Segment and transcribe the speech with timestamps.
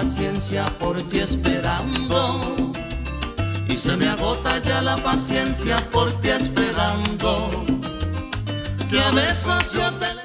[0.00, 2.40] Paciencia por ti esperando.
[3.68, 7.50] Y se me agota ya la paciencia por ti esperando.
[8.88, 10.20] Que a yo te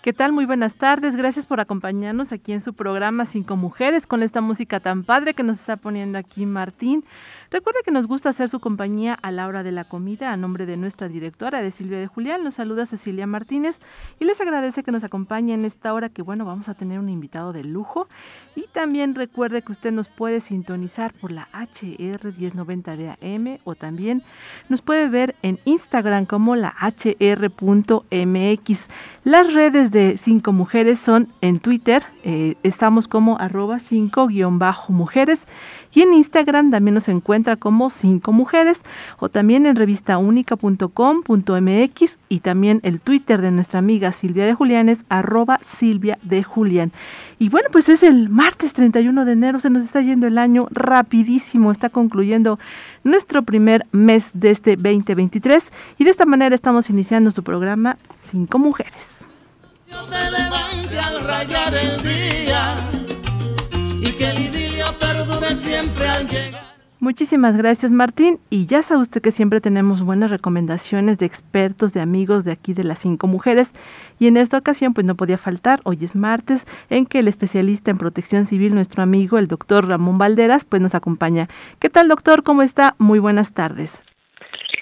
[0.00, 0.32] ¿Qué tal?
[0.32, 1.16] Muy buenas tardes.
[1.16, 5.42] Gracias por acompañarnos aquí en su programa Cinco Mujeres con esta música tan padre que
[5.42, 7.04] nos está poniendo aquí Martín.
[7.50, 10.32] Recuerde que nos gusta hacer su compañía a la hora de la comida.
[10.32, 13.80] A nombre de nuestra directora de Silvia de Julián, nos saluda Cecilia Martínez
[14.20, 17.08] y les agradece que nos acompañe en esta hora que, bueno, vamos a tener un
[17.08, 18.08] invitado de lujo.
[18.58, 23.76] Y también recuerde que usted nos puede sintonizar por la HR 1090 de AM o
[23.76, 24.24] también
[24.68, 28.08] nos puede ver en Instagram como la HR.mx.
[29.22, 35.46] Las redes de Cinco Mujeres son en Twitter, eh, estamos como arroba 5-mujeres
[35.92, 38.82] y en Instagram también nos encuentra como Cinco Mujeres
[39.18, 45.04] o también en revistaúnica.com.mx y también el Twitter de nuestra amiga Silvia de Julián es
[45.08, 46.92] arroba Silvia de Julián.
[47.38, 50.68] Y bueno, pues es el martes 31 de enero, se nos está yendo el año
[50.70, 52.58] rapidísimo, está concluyendo
[53.04, 58.58] nuestro primer mes de este 2023 y de esta manera estamos iniciando nuestro programa Cinco
[58.58, 59.26] Mujeres.
[67.00, 72.00] Muchísimas gracias Martín y ya sabe usted que siempre tenemos buenas recomendaciones de expertos, de
[72.00, 73.72] amigos de aquí de las cinco mujeres
[74.18, 77.92] y en esta ocasión pues no podía faltar, hoy es martes, en que el especialista
[77.92, 81.46] en protección civil, nuestro amigo el doctor Ramón Valderas pues nos acompaña.
[81.78, 82.42] ¿Qué tal doctor?
[82.42, 82.96] ¿Cómo está?
[82.98, 84.04] Muy buenas tardes.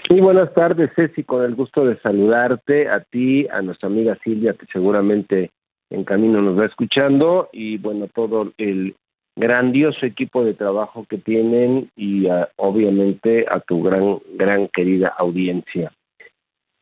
[0.08, 4.54] Muy buenas tardes Ceci, con el gusto de saludarte a ti, a nuestra amiga Silvia
[4.54, 5.50] que seguramente
[5.90, 8.96] en camino nos va escuchando y bueno, todo el
[9.36, 12.26] grandioso equipo de trabajo que tienen y
[12.56, 15.92] obviamente a tu gran, gran querida audiencia.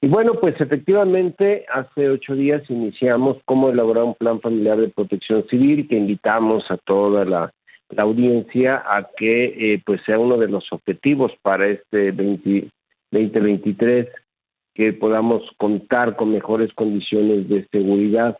[0.00, 5.46] Y bueno, pues efectivamente hace ocho días iniciamos cómo elaborar un plan familiar de protección
[5.48, 7.50] civil que invitamos a toda la,
[7.96, 9.44] audiencia a que
[9.74, 14.08] eh, pues sea uno de los objetivos para este 2023
[14.74, 18.36] que podamos contar con mejores condiciones de seguridad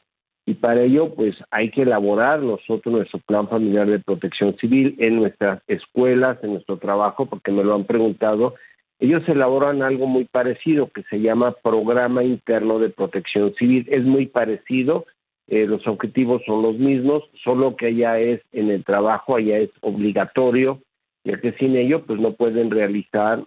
[0.47, 5.17] y para ello pues hay que elaborar nosotros nuestro plan familiar de protección civil en
[5.17, 8.55] nuestras escuelas, en nuestro trabajo, porque me lo han preguntado.
[8.99, 13.87] Ellos elaboran algo muy parecido que se llama Programa Interno de Protección Civil.
[13.91, 15.07] Es muy parecido,
[15.49, 19.71] eh, los objetivos son los mismos, solo que allá es en el trabajo, allá es
[19.81, 20.81] obligatorio,
[21.25, 23.43] ya que sin ello pues no pueden realizar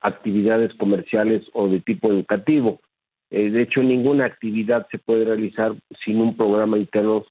[0.00, 2.80] actividades comerciales o de tipo educativo.
[3.30, 7.24] Eh, de hecho, ninguna actividad se puede realizar sin un programa interno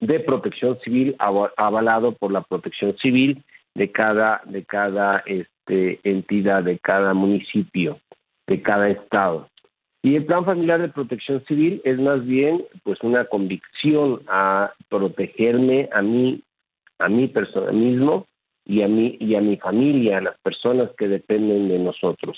[0.00, 3.42] de protección civil avalado por la protección civil
[3.74, 8.00] de cada de cada este, entidad, de cada municipio,
[8.46, 9.48] de cada estado.
[10.02, 15.88] Y el plan familiar de protección civil es más bien pues una convicción a protegerme
[15.92, 16.42] a mí,
[16.98, 18.26] a mí persona mismo
[18.64, 22.36] y a mí y a mi familia, a las personas que dependen de nosotros.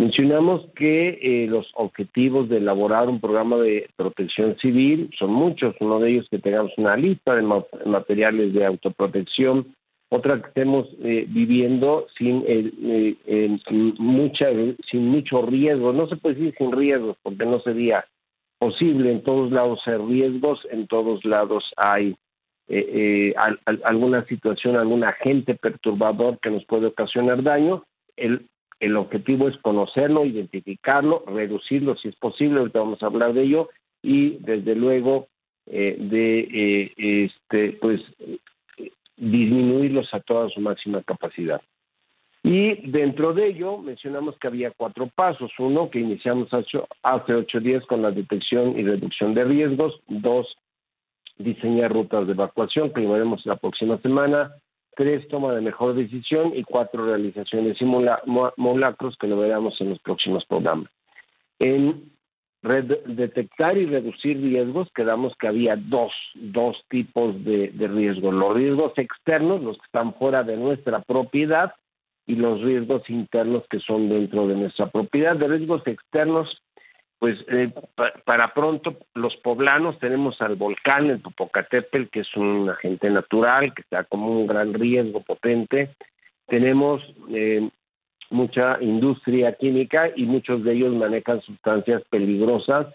[0.00, 5.76] Mencionamos que eh, los objetivos de elaborar un programa de protección civil son muchos.
[5.78, 9.74] Uno de ellos que tengamos una lista de materiales de autoprotección,
[10.08, 13.58] otra que estemos eh, viviendo sin eh,
[13.98, 14.46] mucha
[14.90, 15.92] sin mucho riesgo.
[15.92, 18.06] No se puede decir sin riesgos porque no sería
[18.58, 19.12] posible.
[19.12, 22.16] En todos lados hay riesgos, en todos lados hay
[23.84, 27.84] alguna situación, algún agente perturbador que nos puede ocasionar daño.
[28.16, 28.48] El
[28.80, 33.68] el objetivo es conocerlo, identificarlo, reducirlo si es posible, ahorita vamos a hablar de ello,
[34.02, 35.28] y desde luego
[35.66, 38.00] eh, de eh, este pues
[39.16, 41.60] disminuirlos a toda su máxima capacidad.
[42.42, 45.52] Y dentro de ello mencionamos que había cuatro pasos.
[45.58, 46.48] Uno, que iniciamos
[47.02, 50.00] hace ocho días con la detección y reducción de riesgos.
[50.08, 50.56] Dos,
[51.36, 54.52] diseñar rutas de evacuación, que lo veremos la próxima semana.
[54.96, 59.98] Tres, toma de mejor decisión y cuatro, realización de simulacros que lo veremos en los
[60.00, 60.90] próximos programas.
[61.58, 62.10] En
[62.62, 68.34] detectar y reducir riesgos, quedamos que había dos, dos tipos de riesgos.
[68.34, 71.72] Los riesgos externos, los que están fuera de nuestra propiedad,
[72.30, 75.34] y los riesgos internos que son dentro de nuestra propiedad.
[75.34, 76.62] De riesgos externos,
[77.20, 77.70] pues eh,
[78.24, 83.82] para pronto los poblanos tenemos al volcán, el Popocatépetl, que es un agente natural, que
[83.82, 85.90] está como un gran riesgo potente.
[86.46, 87.68] Tenemos eh,
[88.30, 92.86] mucha industria química y muchos de ellos manejan sustancias peligrosas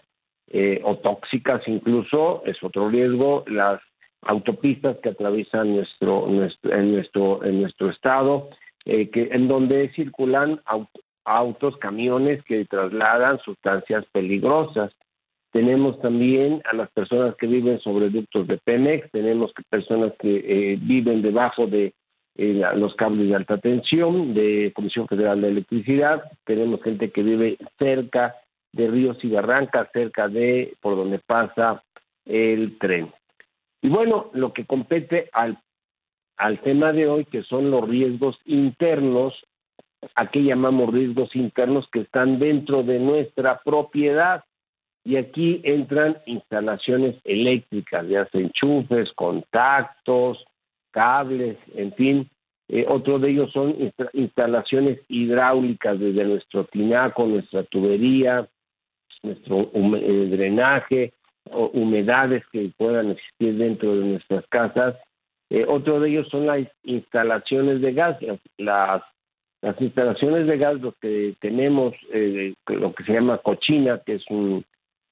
[0.48, 3.44] eh, o tóxicas incluso, es otro riesgo.
[3.46, 3.80] Las
[4.22, 8.48] autopistas que atraviesan nuestro, nuestro, en, nuestro, en nuestro estado,
[8.86, 10.60] eh, que, en donde circulan
[11.26, 14.92] autos, camiones que trasladan sustancias peligrosas.
[15.52, 20.78] Tenemos también a las personas que viven sobre ductos de Pemex, tenemos personas que eh,
[20.80, 21.94] viven debajo de
[22.36, 27.58] eh, los cables de alta tensión de Comisión Federal de Electricidad, tenemos gente que vive
[27.78, 28.36] cerca
[28.72, 31.82] de ríos y barrancas, cerca de por donde pasa
[32.26, 33.10] el tren.
[33.80, 35.58] Y bueno, lo que compete al
[36.36, 39.34] al tema de hoy, que son los riesgos internos,
[40.14, 44.44] a qué llamamos riesgos internos que están dentro de nuestra propiedad.
[45.04, 50.44] Y aquí entran instalaciones eléctricas, ya sea enchufes, contactos,
[50.90, 52.30] cables, en fin.
[52.68, 53.76] Eh, otro de ellos son
[54.12, 58.48] instalaciones hidráulicas desde nuestro tinaco, nuestra tubería,
[59.22, 61.12] nuestro eh, drenaje,
[61.48, 64.96] o humedades que puedan existir dentro de nuestras casas
[65.50, 68.18] eh, otro de ellos son las instalaciones de gas.
[68.58, 69.02] Las,
[69.66, 74.24] las instalaciones de gas, lo que tenemos, eh, lo que se llama cochina, que es
[74.30, 74.64] un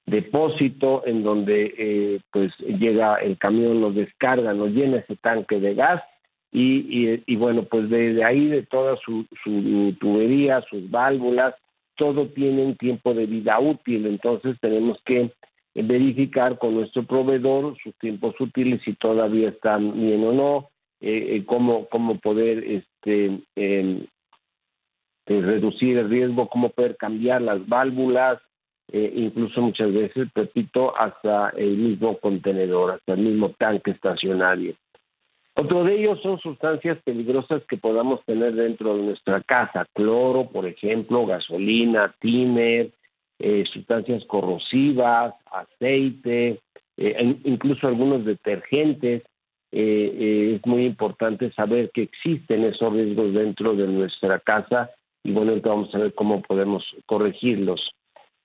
[0.05, 5.73] depósito en donde eh, pues llega el camión, nos descarga, nos llena ese tanque de
[5.73, 6.01] gas
[6.53, 11.53] y, y, bueno, pues desde ahí, de toda su, su tubería, sus válvulas,
[11.97, 15.31] todo tiene un tiempo de vida útil, entonces tenemos que
[15.73, 20.69] verificar con nuestro proveedor sus tiempos útiles si todavía están bien o no,
[21.01, 24.05] eh, eh cómo, cómo poder este em,
[25.27, 28.39] eh, reducir el riesgo, cómo poder cambiar las válvulas,
[28.91, 34.75] eh, incluso muchas veces, repito, hasta el mismo contenedor, hasta el mismo tanque estacionario.
[35.55, 40.67] Otro de ellos son sustancias peligrosas que podamos tener dentro de nuestra casa, cloro, por
[40.67, 42.91] ejemplo, gasolina, tiner,
[43.39, 46.59] eh, sustancias corrosivas, aceite,
[46.97, 49.23] eh, incluso algunos detergentes.
[49.71, 54.89] Es muy importante saber que existen esos riesgos dentro de nuestra casa
[55.25, 57.91] y bueno, entonces vamos a ver cómo podemos corregirlos.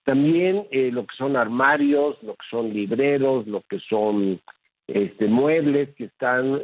[0.04, 4.40] También lo que son armarios, lo que son libreros, lo que son
[4.88, 6.60] este, muebles que están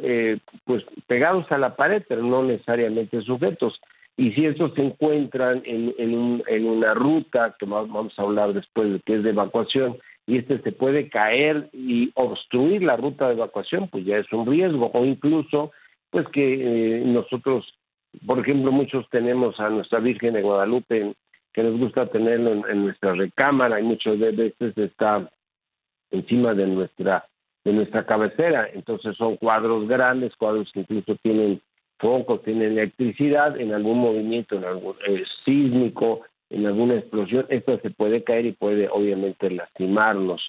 [0.65, 3.79] pues pegados a la pared, pero no necesariamente sujetos
[4.17, 9.17] y si estos se encuentran en, una ruta, que vamos a hablar después de que
[9.17, 14.03] es de evacuación, y este se puede caer y obstruir la ruta de evacuación, pues
[14.05, 15.71] ya es un riesgo, o incluso,
[16.09, 17.71] pues que eh, nosotros,
[18.25, 21.13] por ejemplo, muchos tenemos a nuestra Virgen de Guadalupe,
[21.53, 25.29] que nos gusta tenerlo en, nuestra recámara, y muchos de veces está
[26.11, 27.25] encima de nuestra
[27.63, 31.61] de nuestra cabecera, entonces son cuadros grandes, cuadros que incluso tienen
[31.99, 37.89] focos, tiene electricidad, en algún movimiento, en algún eh, sísmico, en alguna explosión, esto se
[37.89, 40.41] puede caer y puede obviamente lastimarnos.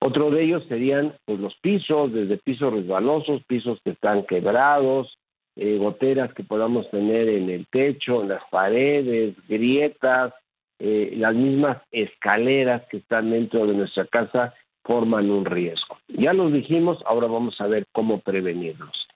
[0.00, 5.18] Otro de ellos serían pues, los pisos, desde pisos resbalosos, pisos que están quebrados,
[5.60, 10.32] eh, goteras que podamos tener en el techo, en las paredes, grietas,
[10.78, 15.98] eh, las mismas escaleras que están dentro de nuestra casa forman un riesgo.
[16.06, 19.08] Ya los dijimos, ahora vamos a ver cómo prevenirlos.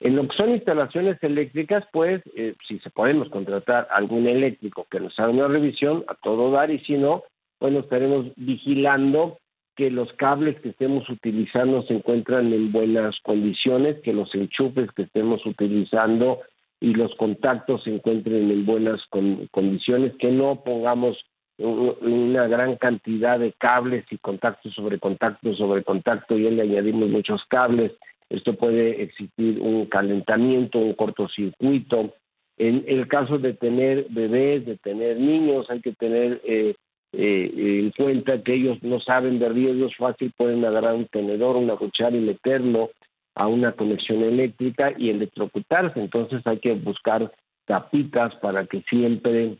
[0.00, 4.98] En lo que son instalaciones eléctricas, pues, eh, si se podemos contratar algún eléctrico que
[4.98, 7.22] nos haga una revisión, a todo dar, y si no,
[7.60, 9.38] bueno, estaremos vigilando
[9.76, 15.02] que los cables que estemos utilizando se encuentran en buenas condiciones, que los enchufes que
[15.02, 16.40] estemos utilizando
[16.80, 19.00] y los contactos se encuentren en buenas
[19.50, 21.16] condiciones, que no pongamos
[21.58, 27.44] una gran cantidad de cables y contactos sobre contactos sobre contacto y le añadimos muchos
[27.48, 27.92] cables
[28.30, 32.14] esto puede existir un calentamiento, un cortocircuito.
[32.56, 36.74] En el caso de tener bebés, de tener niños, hay que tener eh,
[37.16, 41.76] eh, en cuenta que ellos no saben de riesgos, fácil pueden agarrar un tenedor, una
[41.76, 42.90] cuchara y meterlo
[43.34, 46.00] a una conexión eléctrica y electrocutarse.
[46.00, 47.32] Entonces hay que buscar
[47.66, 49.56] tapitas para que siempre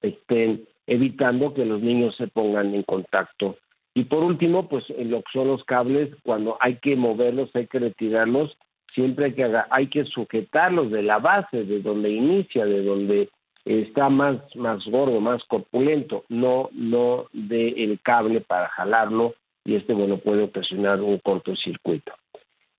[0.00, 3.56] estén evitando que los niños se pongan en contacto
[3.94, 7.80] y por último, pues lo que son los cables, cuando hay que moverlos, hay que
[7.80, 8.56] retirarlos,
[8.94, 13.30] siempre hay que, hay que sujetarlos de la base, de donde inicia, de donde
[13.64, 19.92] está más, más gordo, más corpulento, no, no de el cable para jalarlo y este,
[19.92, 22.12] bueno, puede ocasionar un cortocircuito.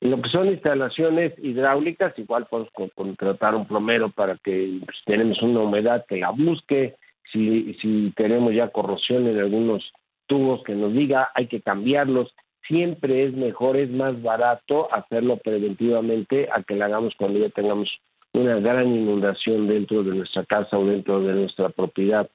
[0.02, 5.40] En lo que son instalaciones hidráulicas, igual podemos contratar un plomero para que pues, tenemos
[5.44, 6.96] una humedad que la busque,
[7.32, 9.84] si, si tenemos ya corrosión en algunos
[10.26, 12.34] tubos que nos diga hay que cambiarlos,
[12.68, 17.90] siempre es mejor, es más barato hacerlo preventivamente a que lo hagamos cuando ya tengamos
[18.34, 22.30] una gran inundación dentro de nuestra casa o dentro de nuestra propiedad.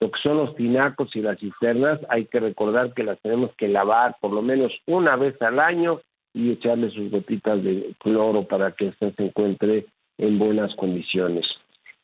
[0.00, 3.68] Lo que son los tinacos y las cisternas, hay que recordar que las tenemos que
[3.68, 6.00] lavar por lo menos una vez al año
[6.34, 9.86] y echarle sus gotitas de cloro para que ésta se encuentre
[10.18, 11.46] en buenas condiciones.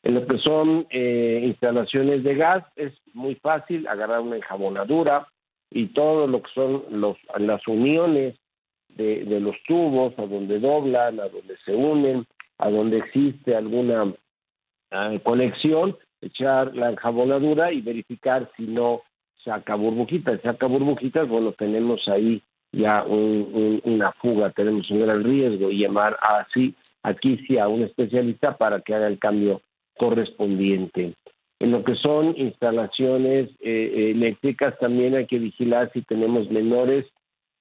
[0.03, 5.27] En lo que son eh, instalaciones de gas es muy fácil agarrar una enjabonadura
[5.71, 8.37] y todo lo que son los, las uniones
[8.89, 12.27] de, de los tubos, a donde doblan, a donde se unen,
[12.59, 14.13] a donde existe alguna
[14.91, 19.03] ah, conexión, echar la enjabonadura y verificar si no
[19.45, 20.41] saca burbujitas.
[20.43, 26.75] Saca burbujitas, bueno, tenemos ahí ya una fuga, tenemos un gran riesgo y llamar así,
[27.03, 29.63] aquí sí a un especialista para que haga el cambio
[29.97, 31.15] correspondiente.
[31.61, 37.07] En lo que son instalaciones eh, eléctricas también hay que vigilar si tenemos menores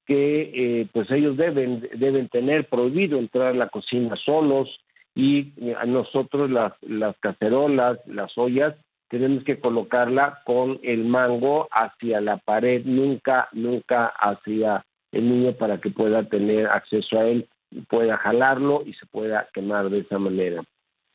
[0.05, 4.69] que eh, pues ellos deben deben tener prohibido entrar a la cocina solos
[5.17, 8.75] y eh, nosotros las las cacerolas, las ollas
[9.09, 15.79] tenemos que colocarla con el mango hacia la pared, nunca nunca hacia el niño para
[15.79, 17.47] que pueda tener acceso a él,
[17.89, 20.63] pueda jalarlo y se pueda quemar de esa manera.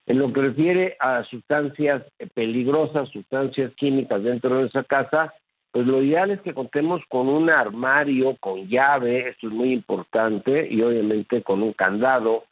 [0.07, 2.03] En lo que refiere a sustancias
[2.35, 5.33] peligrosas, sustancias químicas dentro de nuestra casa,
[5.71, 10.67] pues lo ideal es que contemos con un armario con llave, esto es muy importante,
[10.69, 12.45] y obviamente con un candado,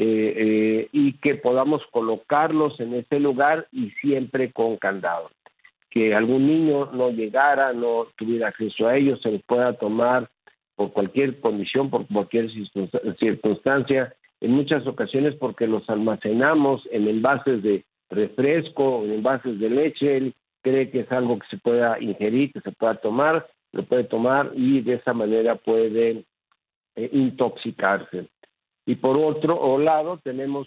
[0.00, 5.28] eh, eh, y que podamos colocarlos en ese lugar y siempre con candado.
[5.90, 10.30] Que algún niño no llegara, no tuviera acceso a ellos, se les pueda tomar
[10.76, 12.48] por cualquier condición, por cualquier
[13.18, 20.16] circunstancia, en muchas ocasiones porque los almacenamos en envases de refresco, en envases de leche,
[20.16, 24.04] él cree que es algo que se pueda ingerir, que se pueda tomar, lo puede
[24.04, 26.22] tomar y de esa manera puede
[26.94, 28.28] eh, intoxicarse.
[28.88, 30.66] Y por otro lado tenemos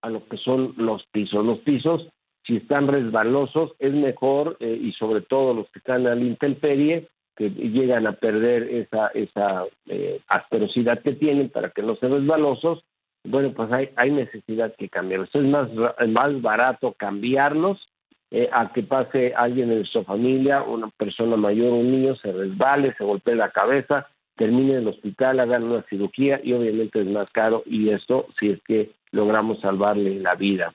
[0.00, 1.44] a lo que son los pisos.
[1.44, 2.06] Los pisos,
[2.46, 7.50] si están resbalosos, es mejor, eh, y sobre todo los que están al intemperie, que
[7.50, 10.20] llegan a perder esa, esa eh,
[11.02, 12.84] que tienen para que no sean resbalosos,
[13.24, 15.34] bueno, pues hay, hay necesidad que cambiarlos.
[15.34, 15.68] Es más,
[16.10, 17.88] más barato cambiarlos
[18.30, 22.94] eh, a que pase alguien en su familia, una persona mayor, un niño, se resbale,
[22.94, 27.30] se golpee la cabeza, termine en el hospital, hagan una cirugía y obviamente es más
[27.30, 30.74] caro y esto si es que logramos salvarle la vida.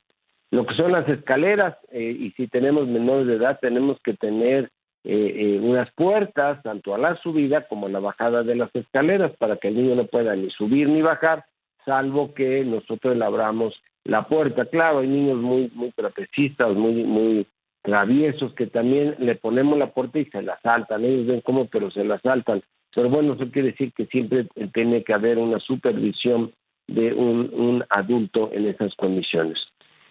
[0.52, 4.72] Lo que son las escaleras, eh, y si tenemos menores de edad, tenemos que tener
[5.04, 9.32] eh, eh, unas puertas, tanto a la subida como a la bajada de las escaleras,
[9.38, 11.46] para que el niño no pueda ni subir ni bajar,
[11.86, 13.74] salvo que nosotros le abramos
[14.06, 14.66] la puerta.
[14.66, 17.48] Claro, hay niños muy, muy trapecistas, muy, muy
[17.82, 21.04] traviesos, que también le ponemos la puerta y se la saltan.
[21.04, 22.62] Ellos ven cómo, pero se la saltan.
[22.98, 26.52] Pero bueno, eso quiere decir que siempre tiene que haber una supervisión
[26.88, 29.60] de un, un adulto en esas condiciones.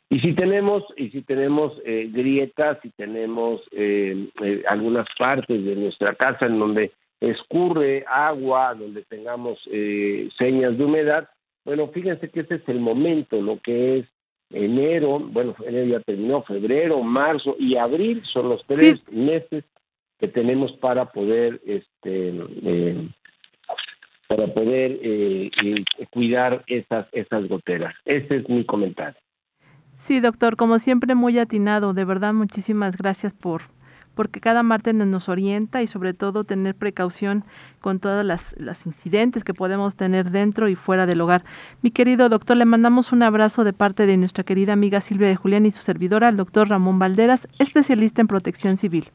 [0.09, 5.75] Y si tenemos, y si tenemos eh, grietas, si tenemos eh, eh, algunas partes de
[5.75, 9.59] nuestra casa en donde escurre agua, donde tengamos
[10.39, 11.29] señas de humedad,
[11.65, 14.07] bueno, fíjense que ese es el momento, lo que es
[14.51, 19.65] enero, bueno, enero ya terminó, febrero, marzo y abril son los tres meses
[20.19, 22.33] que tenemos para poder, este,
[24.29, 25.01] para poder
[26.11, 27.95] cuidar esas, esas goteras.
[28.05, 29.21] Ese es mi comentario.
[29.93, 33.63] Sí, doctor, como siempre muy atinado, de verdad muchísimas gracias por
[34.17, 37.45] porque cada martes nos orienta y sobre todo tener precaución
[37.81, 41.45] con todas las, las incidentes que podemos tener dentro y fuera del hogar.
[41.83, 45.37] Mi querido doctor, le mandamos un abrazo de parte de nuestra querida amiga Silvia de
[45.37, 49.11] Julián y su servidora, el doctor Ramón Valderas, especialista en protección civil.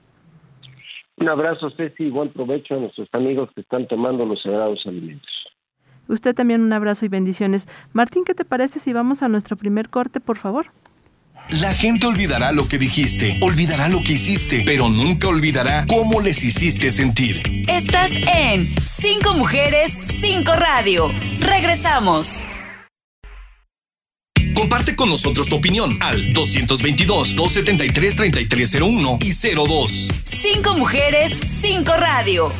[1.22, 5.30] Un abrazo, Ceci, y buen provecho a nuestros amigos que están tomando los sagrados alimentos.
[6.08, 7.68] Usted también un abrazo y bendiciones.
[7.94, 10.72] Martín, ¿qué te parece si vamos a nuestro primer corte, por favor?
[11.62, 16.44] La gente olvidará lo que dijiste, olvidará lo que hiciste, pero nunca olvidará cómo les
[16.44, 17.42] hiciste sentir.
[17.68, 21.12] Estás en Cinco Mujeres, Cinco Radio.
[21.40, 22.44] Regresamos.
[24.56, 30.10] Comparte con nosotros tu opinión al 222-273-3301 y 02.
[30.24, 32.52] Cinco mujeres, cinco radio.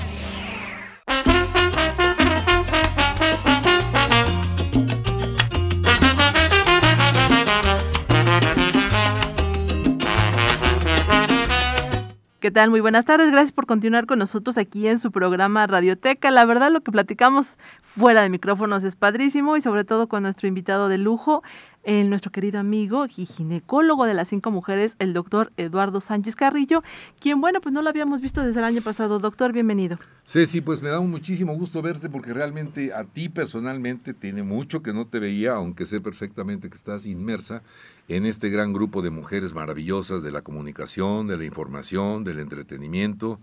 [12.42, 12.72] ¿Qué tal?
[12.72, 13.30] Muy buenas tardes.
[13.30, 16.32] Gracias por continuar con nosotros aquí en su programa Radioteca.
[16.32, 20.48] La verdad, lo que platicamos fuera de micrófonos es padrísimo y sobre todo con nuestro
[20.48, 21.44] invitado de lujo
[21.84, 26.84] el, nuestro querido amigo y ginecólogo de las cinco mujeres, el doctor Eduardo Sánchez Carrillo,
[27.20, 29.20] quien, bueno, pues no lo habíamos visto desde el año pasado.
[29.20, 29.98] Doctor, bienvenido.
[30.26, 34.94] Ceci, pues me da muchísimo gusto verte porque realmente a ti personalmente tiene mucho que
[34.94, 37.64] no te veía, aunque sé perfectamente que estás inmersa
[38.08, 43.40] en este gran grupo de mujeres maravillosas de la comunicación, de la información, del entretenimiento,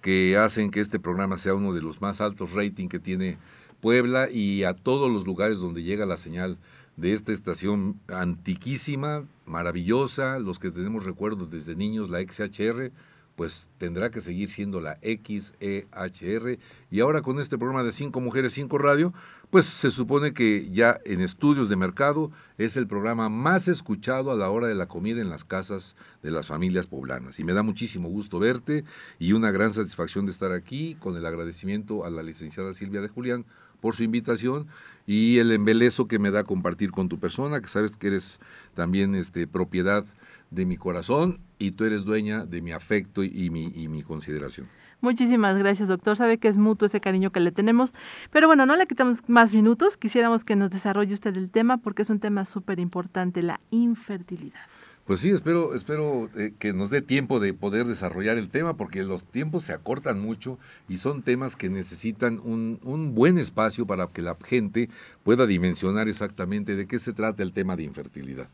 [0.00, 3.38] que hacen que este programa sea uno de los más altos rating que tiene
[3.80, 6.56] Puebla y a todos los lugares donde llega la señal
[6.96, 12.90] de esta estación antiquísima, maravillosa, los que tenemos recuerdos desde niños, la XHR,
[13.36, 16.58] pues tendrá que seguir siendo la XEHR.
[16.90, 19.12] Y ahora con este programa de Cinco Mujeres, Cinco Radio,
[19.50, 24.34] pues se supone que ya en estudios de mercado es el programa más escuchado a
[24.34, 27.38] la hora de la comida en las casas de las familias poblanas.
[27.38, 28.84] Y me da muchísimo gusto verte
[29.18, 33.08] y una gran satisfacción de estar aquí con el agradecimiento a la licenciada Silvia de
[33.08, 33.44] Julián
[33.80, 34.66] por su invitación
[35.06, 38.40] y el embelezo que me da compartir con tu persona, que sabes que eres
[38.74, 40.04] también este, propiedad
[40.50, 44.68] de mi corazón y tú eres dueña de mi afecto y, mi, y mi consideración.
[45.00, 46.16] Muchísimas gracias, doctor.
[46.16, 47.92] Sabe que es mutuo ese cariño que le tenemos.
[48.30, 49.96] Pero bueno, no le quitamos más minutos.
[49.96, 54.60] Quisiéramos que nos desarrolle usted el tema porque es un tema súper importante, la infertilidad.
[55.06, 59.04] Pues sí, espero, espero eh, que nos dé tiempo de poder desarrollar el tema, porque
[59.04, 60.58] los tiempos se acortan mucho
[60.88, 64.90] y son temas que necesitan un, un, buen espacio para que la gente
[65.22, 68.48] pueda dimensionar exactamente de qué se trata el tema de infertilidad.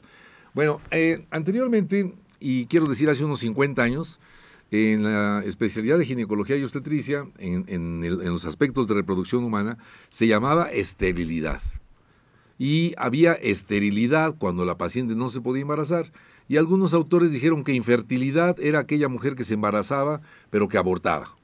[0.53, 4.21] Bueno, eh, anteriormente, y quiero decir hace unos 50 años,
[4.71, 9.79] en la especialidad de ginecología y obstetricia, en, en, los aspectos de reproducción humana,
[10.11, 11.63] se llamaba esterilidad.
[12.59, 16.13] Y había esterilidad cuando la paciente no se podía embarazar
[16.49, 20.21] y algunos autores dijeron que infertilidad era aquella mujer que se embarazaba
[20.51, 21.35] pero que abortaba.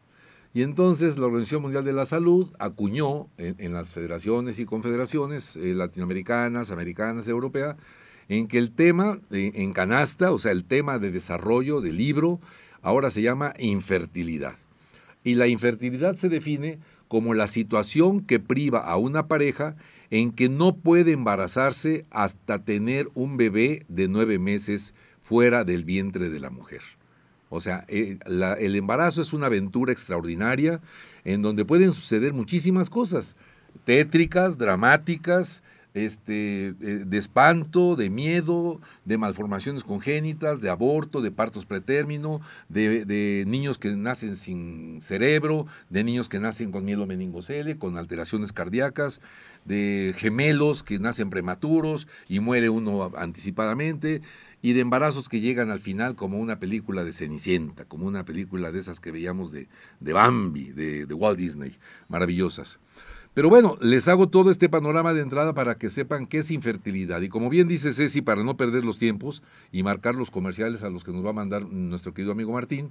[0.54, 5.74] Y entonces la Organización Mundial de la Salud acuñó en, las federaciones y confederaciones eh,
[5.74, 7.76] latinoamericanas, americanas, europeas,
[8.28, 12.40] en que el tema eh, en canasta, o sea, el tema de desarrollo del libro,
[12.82, 14.56] ahora se llama infertilidad.
[15.22, 19.76] Y la infertilidad se define como la situación que priva a una pareja
[20.10, 26.30] en que no puede embarazarse hasta tener un bebé de nueve meses fuera del vientre
[26.30, 26.80] de la mujer.
[27.50, 30.80] O sea, eh, el embarazo es una aventura extraordinaria
[31.24, 33.36] en donde pueden suceder muchísimas cosas,
[33.84, 35.62] tétricas, dramáticas,
[36.04, 36.74] este, eh,
[37.06, 43.94] de espanto, de miedo, de malformaciones congénitas, de aborto, de partos pretérmino, de, niños que
[43.94, 49.20] nacen sin cerebro, de niños que nacen con mielo meningocele, con alteraciones cardíacas,
[49.64, 54.22] de gemelos que nacen prematuros y muere uno anticipadamente,
[54.60, 58.72] y de embarazos que llegan al final como una película de Cenicienta, como una película
[58.72, 59.68] de esas que veíamos de,
[60.00, 61.76] de Bambi, de, de Walt Disney,
[62.08, 62.80] maravillosas.
[63.38, 67.20] Pero bueno, les hago todo este panorama de entrada para que sepan qué es infertilidad.
[67.20, 70.90] Y como bien dice Ceci, para no perder los tiempos y marcar los comerciales a
[70.90, 72.90] los que nos va a mandar nuestro querido amigo Martín,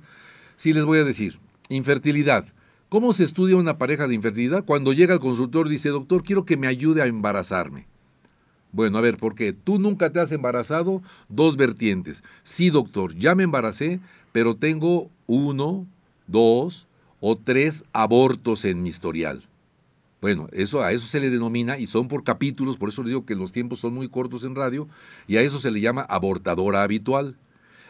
[0.55, 2.45] sí les voy a decir, infertilidad.
[2.88, 4.63] ¿Cómo se estudia una pareja de infertilidad?
[4.63, 7.86] Cuando llega al consultor dice, doctor, quiero que me ayude a embarazarme.
[8.71, 9.51] Bueno, a ver, ¿por qué?
[9.51, 12.23] Tú nunca te has embarazado, dos vertientes.
[12.43, 13.99] Sí, doctor, ya me embaracé,
[14.31, 15.86] pero tengo uno,
[16.25, 16.88] dos
[17.19, 19.43] o tres abortos en mi historial.
[20.19, 23.25] Bueno, eso, a eso se le denomina y son por capítulos, por eso les digo
[23.25, 24.88] que los tiempos son muy cortos en radio,
[25.27, 27.38] y a eso se le llama abortadora habitual.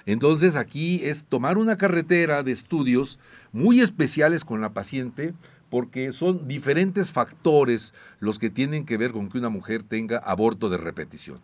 [0.05, 3.19] Entonces aquí es tomar una carretera de estudios
[3.51, 5.33] muy especiales con la paciente,
[5.69, 10.69] porque son diferentes factores los que tienen que ver con que una mujer tenga aborto
[10.69, 11.39] de repetición.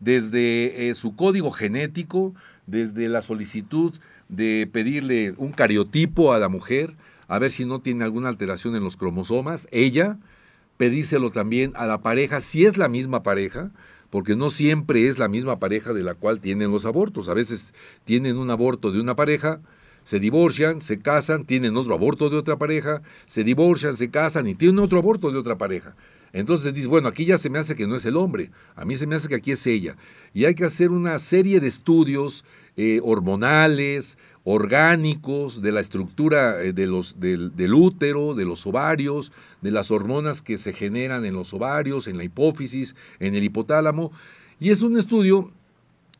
[0.00, 2.34] Desde eh, su código genético,
[2.66, 3.94] desde la solicitud
[4.28, 6.94] de pedirle un cariotipo a la mujer,
[7.28, 10.18] a ver si no tiene alguna alteración en los cromosomas, ella,
[10.76, 13.70] pedírselo también a la pareja, si es la misma pareja,
[14.10, 17.28] porque no siempre es la misma pareja de la cual tienen los abortos.
[17.28, 19.60] A veces tienen un aborto de una pareja,
[20.04, 24.54] se divorcian, se casan, tienen otro aborto de otra pareja, se divorcian, se casan y
[24.54, 25.96] tienen otro aborto de otra pareja.
[26.32, 28.96] Entonces dice, bueno, aquí ya se me hace que no es el hombre, a mí
[28.96, 29.96] se me hace que aquí es ella.
[30.32, 32.44] Y hay que hacer una serie de estudios
[32.76, 39.32] eh, hormonales, orgánicos, de la estructura eh, de los, del, del, útero, de los ovarios,
[39.62, 44.12] de las hormonas que se generan en los ovarios, en la hipófisis, en el hipotálamo.
[44.60, 45.50] Y es un estudio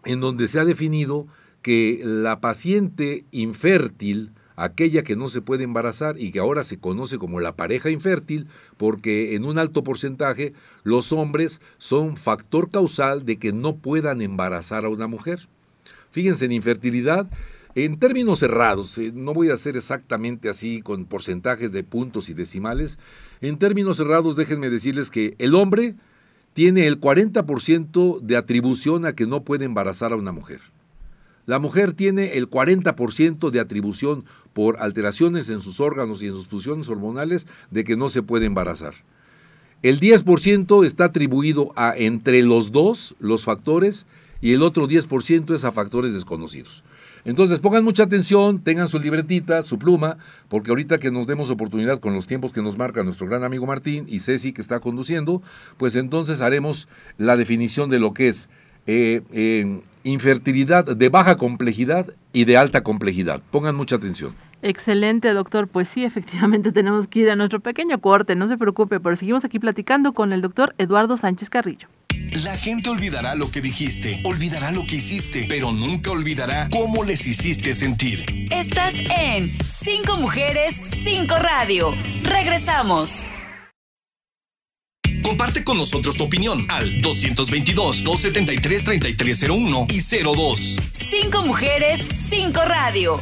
[0.04, 1.26] en donde se ha definido
[1.62, 7.18] que la paciente infértil, aquella que no se puede embarazar y que ahora se conoce
[7.18, 13.38] como la pareja infértil, porque en un alto porcentaje los hombres son factor causal de
[13.38, 15.48] que no puedan embarazar a una mujer.
[16.10, 17.28] Fíjense, en infertilidad
[17.76, 22.34] En términos cerrados, eh, no voy a hacer exactamente así con porcentajes de puntos y
[22.34, 22.98] decimales,
[23.40, 25.96] en términos cerrados déjenme decirles que el hombre
[26.52, 30.60] tiene el 40% de atribución a que no puede embarazar a una mujer.
[31.46, 36.46] La mujer tiene el 40% de atribución por alteraciones en sus órganos y en sus
[36.46, 38.94] funciones hormonales de que no se puede embarazar.
[39.82, 44.06] El 10% está atribuido a entre los dos los factores
[44.40, 46.84] y el otro 10% es a factores desconocidos.
[47.24, 52.00] Entonces pongan mucha atención, tengan su libretita, su pluma, porque ahorita que nos demos oportunidad
[52.00, 55.42] con los tiempos que nos marca nuestro gran amigo Martín y Ceci que está conduciendo,
[55.76, 58.50] pues entonces haremos la definición de lo que es
[58.87, 63.40] eh, eh, infertilidad de baja complejidad y de alta complejidad.
[63.50, 64.30] Pongan mucha atención.
[64.64, 65.68] Excelente, doctor.
[65.68, 69.44] Pues sí, efectivamente tenemos que ir a nuestro pequeño corte, no se preocupe, pero seguimos
[69.44, 71.87] aquí platicando con el doctor Eduardo Sánchez Carrillo.
[72.42, 77.27] La gente olvidará lo que dijiste, olvidará lo que hiciste, pero nunca olvidará cómo les
[77.27, 78.24] hiciste sentir.
[78.50, 81.92] Estás en Cinco Mujeres, Cinco Radio.
[82.22, 83.27] Regresamos.
[85.22, 90.81] Comparte con nosotros tu opinión al 222-273-3301 y 02.
[90.92, 93.20] Cinco Mujeres, Cinco Radio.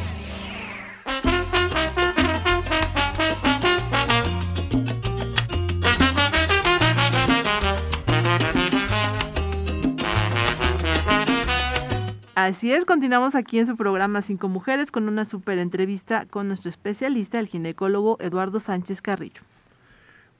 [12.35, 16.69] Así es, continuamos aquí en su programa Cinco Mujeres con una super entrevista con nuestro
[16.69, 19.41] especialista, el ginecólogo Eduardo Sánchez Carrillo.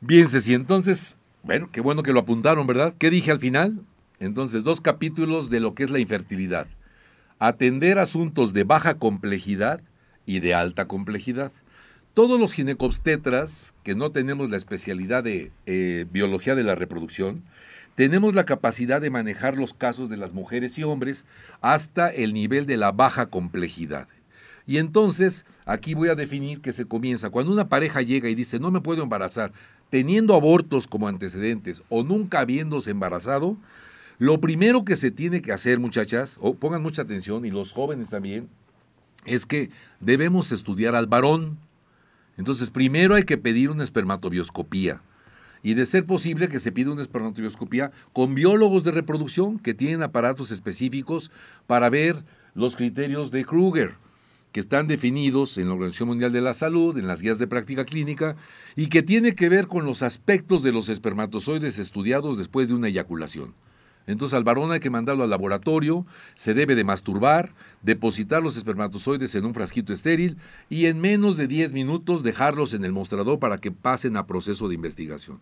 [0.01, 2.93] Bien, Ceci, entonces, bueno, qué bueno que lo apuntaron, ¿verdad?
[2.97, 3.79] ¿Qué dije al final?
[4.19, 6.67] Entonces, dos capítulos de lo que es la infertilidad.
[7.39, 9.79] Atender asuntos de baja complejidad
[10.25, 11.51] y de alta complejidad.
[12.13, 17.43] Todos los ginecobstetras que no tenemos la especialidad de eh, biología de la reproducción,
[17.95, 21.25] tenemos la capacidad de manejar los casos de las mujeres y hombres
[21.61, 24.07] hasta el nivel de la baja complejidad.
[24.65, 27.29] Y entonces, aquí voy a definir que se comienza.
[27.29, 29.51] Cuando una pareja llega y dice, no me puedo embarazar,
[29.89, 33.57] teniendo abortos como antecedentes o nunca habiéndose embarazado,
[34.19, 38.09] lo primero que se tiene que hacer, muchachas, o pongan mucha atención, y los jóvenes
[38.09, 38.47] también,
[39.25, 41.57] es que debemos estudiar al varón.
[42.37, 45.01] Entonces, primero hay que pedir una espermatobioscopía
[45.61, 50.03] y de ser posible que se pida una espermatobioscopía con biólogos de reproducción que tienen
[50.03, 51.31] aparatos específicos
[51.67, 53.95] para ver los criterios de Kruger
[54.53, 57.85] que están definidos en la Organización Mundial de la Salud, en las guías de práctica
[57.85, 58.35] clínica,
[58.75, 62.87] y que tiene que ver con los aspectos de los espermatozoides estudiados después de una
[62.87, 63.55] eyaculación.
[64.05, 69.33] Entonces al varón hay que mandarlo al laboratorio, se debe de masturbar, depositar los espermatozoides
[69.35, 70.37] en un frasquito estéril
[70.69, 74.67] y en menos de 10 minutos dejarlos en el mostrador para que pasen a proceso
[74.67, 75.39] de investigación.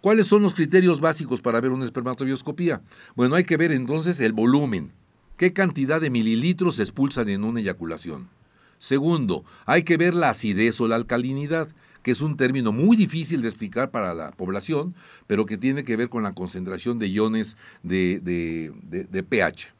[0.00, 2.82] ¿Cuáles son los criterios básicos para ver una espermatobioscopía?
[3.14, 4.92] Bueno, hay que ver entonces el volumen.
[5.38, 8.28] ¿Qué cantidad de mililitros se expulsan en una eyaculación?
[8.78, 11.68] Segundo, hay que ver la acidez o la alcalinidad,
[12.04, 14.94] que es un término muy difícil de explicar para la población,
[15.26, 19.74] pero que tiene que ver con la concentración de iones de, de pH.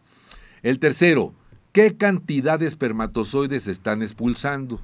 [0.62, 1.34] El tercero,
[1.70, 4.80] ¿qué cantidad de espermatozoides están expulsando?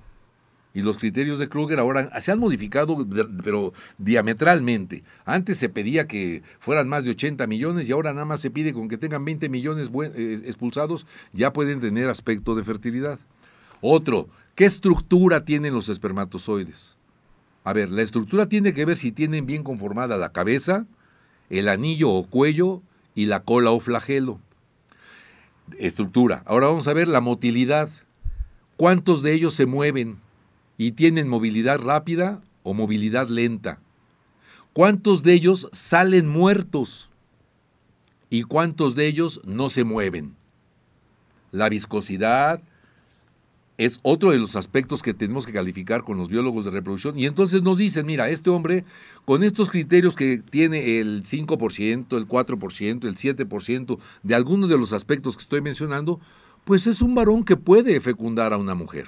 [0.74, 3.06] Y los criterios de Kruger ahora se han modificado,
[3.42, 5.02] pero diametralmente.
[5.24, 8.74] Antes se pedía que fueran más de 80 millones y ahora nada más se pide
[8.74, 13.18] con que tengan 20 millones eh, expulsados, ya pueden tener aspecto de fertilidad.
[13.80, 16.99] Otro, ¿qué estructura tienen los espermatozoides?
[17.64, 20.86] A ver, la estructura tiene que ver si tienen bien conformada la cabeza,
[21.50, 22.82] el anillo o cuello
[23.14, 24.40] y la cola o flagelo.
[25.78, 26.42] Estructura.
[26.46, 27.88] Ahora vamos a ver la motilidad.
[28.76, 30.18] ¿Cuántos de ellos se mueven?
[30.80, 33.80] y tienen movilidad rápida o movilidad lenta?
[34.72, 37.10] ¿Cuántos de ellos salen muertos?
[38.30, 40.36] ¿Y cuántos de ellos no se mueven?
[41.52, 42.62] La viscosidad
[43.80, 47.18] es otro de los aspectos que tenemos que calificar con los biólogos de reproducción.
[47.18, 48.84] Y entonces nos dicen, mira, este hombre
[49.24, 54.92] con estos criterios que tiene el 5%, el 4%, el 7% de algunos de los
[54.92, 56.20] aspectos que estoy mencionando,
[56.66, 59.06] pues es un varón que puede fecundar a una mujer.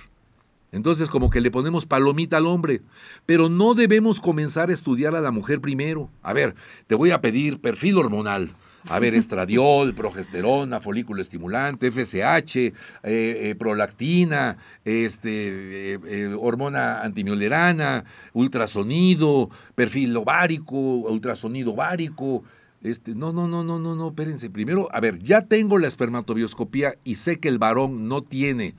[0.72, 2.80] Entonces como que le ponemos palomita al hombre,
[3.26, 6.08] pero no debemos comenzar a estudiar a la mujer primero.
[6.22, 6.54] A ver,
[6.87, 8.52] te voy a pedir perfil hormonal.
[8.88, 12.73] A ver, estradiol, progesterona, folículo estimulante, FSH, eh,
[13.05, 22.42] eh, prolactina, este, eh, hormona antimiolerana, ultrasonido, perfil ovárico, ultrasonido ovárico.
[22.83, 24.51] Este, no, no, no, no, no, no, espérense.
[24.51, 28.75] Primero, a ver, ya tengo la espermatobioscopía y sé que el varón no tiene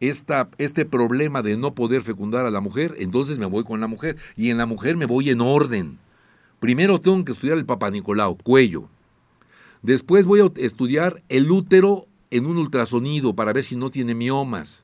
[0.00, 4.16] este problema de no poder fecundar a la mujer, entonces me voy con la mujer.
[4.36, 5.98] Y en la mujer me voy en orden.
[6.58, 8.88] Primero tengo que estudiar el Papa Nicolau, cuello.
[9.84, 14.82] Después voy a estudiar el útero en un ultrasonido para ver si no tiene miomas.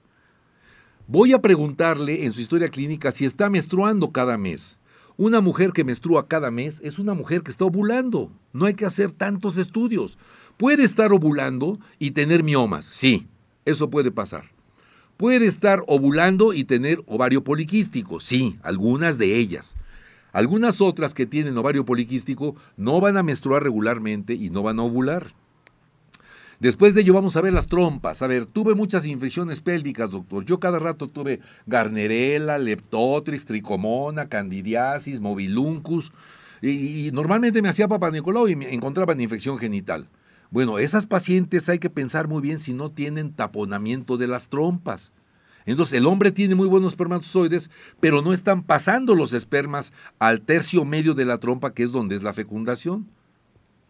[1.06, 4.76] Voy a preguntarle en su historia clínica si está menstruando cada mes.
[5.16, 8.30] Una mujer que menstrua cada mes es una mujer que está ovulando.
[8.52, 10.18] No hay que hacer tantos estudios.
[10.58, 12.84] Puede estar ovulando y tener miomas.
[12.84, 13.26] Sí,
[13.64, 14.50] eso puede pasar.
[15.16, 18.20] Puede estar ovulando y tener ovario poliquístico.
[18.20, 19.76] Sí, algunas de ellas.
[20.32, 24.82] Algunas otras que tienen ovario poliquístico no van a menstruar regularmente y no van a
[24.82, 25.32] ovular.
[26.60, 28.20] Después de ello vamos a ver las trompas.
[28.20, 30.44] A ver, tuve muchas infecciones pélvicas, doctor.
[30.44, 36.12] Yo cada rato tuve garnerela, leptotrix, tricomona, candidiasis, mobiluncus.
[36.60, 40.08] Y, normalmente me hacía papá Nicolau y me encontraban infección genital.
[40.50, 45.12] Bueno, esas pacientes hay que pensar muy bien si no tienen taponamiento de las trompas.
[45.66, 47.70] Entonces el hombre tiene muy buenos espermatozoides,
[48.00, 52.16] pero no están pasando los espermas al tercio medio de la trompa, que es donde
[52.16, 53.06] es la fecundación.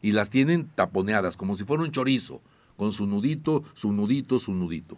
[0.02, 2.40] Y las tienen taponeadas, como si fuera un chorizo
[2.76, 4.96] con su nudito, su nudito, su nudito.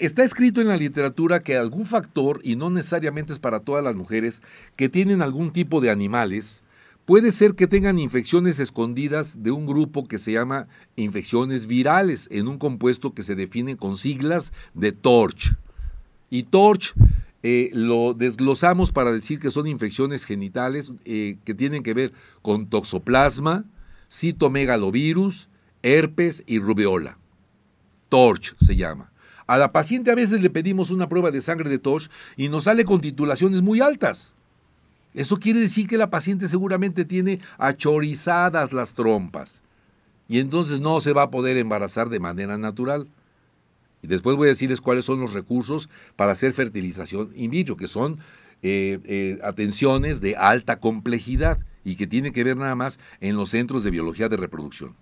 [0.00, 3.94] Está escrito en la literatura que algún factor, y no necesariamente es para todas las
[3.94, 4.42] mujeres,
[4.76, 6.62] que tienen algún tipo de animales,
[7.08, 12.48] puede ser que tengan infecciones escondidas de un grupo que se llama infecciones virales, en
[12.48, 15.56] un compuesto que se define con siglas de TORCH.
[16.28, 16.92] Y TORCH
[17.42, 22.66] eh, lo desglosamos para decir que son infecciones genitales eh, que tienen que ver con
[22.66, 23.64] toxoplasma,
[24.12, 25.48] citomegalovirus,
[25.82, 27.16] herpes y rubeola.
[28.10, 29.12] TORCH se llama.
[29.46, 32.64] A la paciente a veces le pedimos una prueba de sangre de TORCH y nos
[32.64, 34.34] sale con titulaciones muy altas.
[35.14, 39.62] Eso quiere decir que la paciente seguramente tiene achorizadas las trompas
[40.28, 43.08] y entonces no se va a poder embarazar de manera natural.
[44.02, 47.88] Y después voy a decirles cuáles son los recursos para hacer fertilización in vitro, que
[47.88, 48.18] son
[48.62, 53.50] eh, eh, atenciones de alta complejidad y que tienen que ver nada más en los
[53.50, 54.94] centros de biología de reproducción.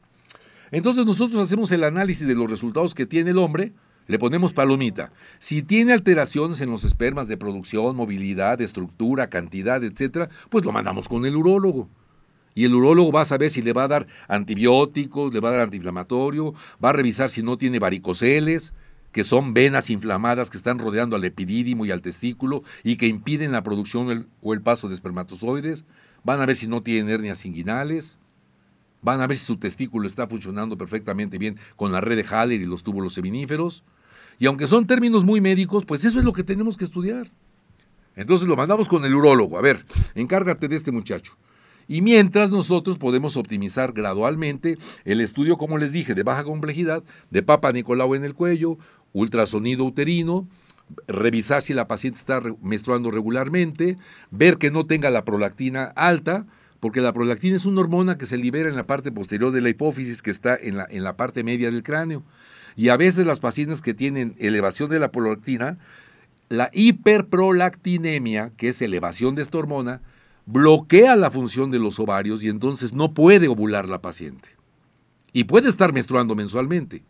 [0.71, 3.73] Entonces nosotros hacemos el análisis de los resultados que tiene el hombre,
[4.07, 5.13] le ponemos palomita.
[5.39, 11.09] Si tiene alteraciones en los espermas de producción, movilidad, estructura, cantidad, etcétera, pues lo mandamos
[11.09, 11.89] con el urólogo.
[12.55, 15.53] Y el urólogo va a saber si le va a dar antibióticos, le va a
[15.53, 18.73] dar antiinflamatorio, va a revisar si no tiene varicoceles,
[19.13, 23.53] que son venas inflamadas que están rodeando al epidídimo y al testículo y que impiden
[23.53, 25.85] la producción o el paso de espermatozoides.
[26.23, 28.19] Van a ver si no tiene hernias inguinales
[29.07, 32.61] van a ver si su testículo está funcionando perfectamente bien con la red de Haller
[32.61, 33.85] y los túbulos seminíferos.
[34.39, 37.31] Y aunque son términos muy médicos, pues eso es lo que tenemos que estudiar.
[38.17, 39.59] Entonces lo mandamos con el urólogo.
[39.59, 41.37] A ver, encárgate de este muchacho.
[41.89, 47.43] Y mientras nosotros podemos optimizar gradualmente el estudio, como les dije, de baja complejidad, de
[47.43, 48.79] Papa Nicolau en el cuello,
[49.13, 50.49] ultrasonido uterino,
[51.07, 53.99] revisar si la paciente está menstruando regularmente,
[54.31, 56.47] ver que no tenga la prolactina alta,
[56.81, 59.69] porque la prolactina es una hormona que se libera en la parte posterior de la
[59.69, 62.25] hipófisis que está en la, en la parte media del cráneo.
[62.77, 65.79] Y a veces las pacientes que tienen elevación de la prolactina,
[66.51, 70.03] la hiperprolactinemia, que es elevación de esta hormona,
[70.45, 74.51] bloquea la función de los ovarios y entonces no puede ovular la paciente.
[75.33, 77.03] Y puede estar menstruando mensualmente.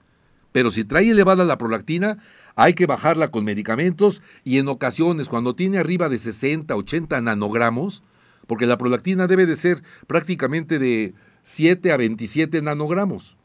[0.53, 2.19] Pero si trae elevada la prolactina,
[2.55, 8.03] hay que bajarla con medicamentos y en ocasiones cuando tiene arriba de 60, 80 nanogramos,
[8.47, 13.37] porque la prolactina debe de ser prácticamente de 7 a 27 nanogramos.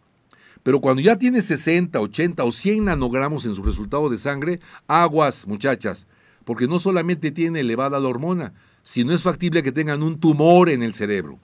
[0.64, 5.48] Pero cuando ya tiene 60, 80 o 100 nanogramos en su resultado de sangre, aguas,
[5.48, 6.08] muchachas,
[6.46, 10.84] porque no solamente tiene elevada la hormona, sino es factible que tengan un tumor en
[10.84, 11.40] el cerebro,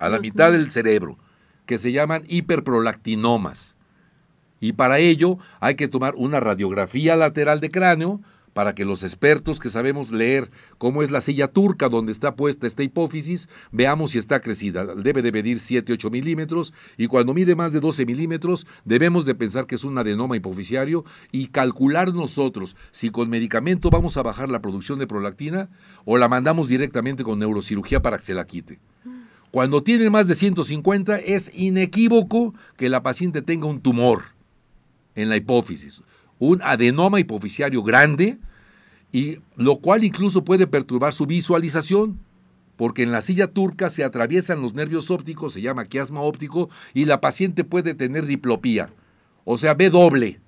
[0.00, 1.18] a la mitad del cerebro,
[1.66, 3.76] que se llaman hiperprolactinomas.
[4.60, 8.20] Y para ello hay que tomar una radiografía lateral de cráneo,
[8.58, 12.66] para que los expertos que sabemos leer cómo es la silla turca donde está puesta
[12.66, 14.84] esta hipófisis, veamos si está crecida.
[14.96, 19.68] Debe de medir 7-8 milímetros y cuando mide más de 12 milímetros debemos de pensar
[19.68, 24.60] que es un adenoma hipofisiario y calcular nosotros si con medicamento vamos a bajar la
[24.60, 25.68] producción de prolactina
[26.04, 28.80] o la mandamos directamente con neurocirugía para que se la quite.
[29.52, 34.22] Cuando tiene más de 150 es inequívoco que la paciente tenga un tumor
[35.14, 36.02] en la hipófisis,
[36.40, 38.40] un adenoma hipofisiario grande
[39.12, 42.18] y lo cual incluso puede perturbar su visualización,
[42.76, 47.06] porque en la silla turca se atraviesan los nervios ópticos, se llama quiasma óptico, y
[47.06, 48.90] la paciente puede tener diplopía,
[49.44, 50.40] o sea, ve doble,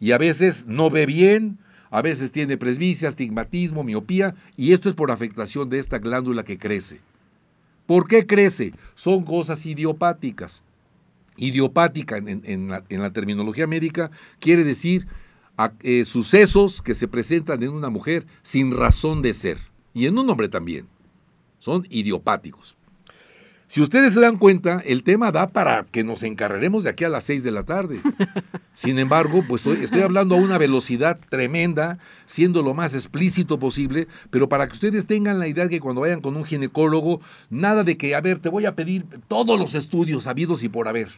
[0.00, 1.58] y a veces no ve bien,
[1.90, 6.56] a veces tiene presbicia, astigmatismo, miopía, y esto es por afectación de esta glándula que
[6.56, 7.00] crece.
[7.84, 8.72] ¿Por qué crece?
[8.94, 10.64] Son cosas idiopáticas.
[11.36, 15.06] Idiopática en, en la terminología médica quiere decir
[15.82, 19.58] eh, sucesos que se presentan en una mujer sin razón de ser,
[19.94, 20.86] y en un hombre también.
[21.58, 22.76] Son idiopáticos.
[23.72, 27.08] Si ustedes se dan cuenta, el tema da para que nos encarreremos de aquí a
[27.08, 28.00] las 6 de la tarde.
[28.74, 34.46] Sin embargo, pues estoy, hablando a una velocidad tremenda, siendo lo más explícito posible, pero
[34.46, 37.96] para que ustedes tengan la idea de que cuando vayan con un ginecólogo, nada de
[37.96, 41.08] que, a ver, te voy a pedir todos los estudios habidos y por haber.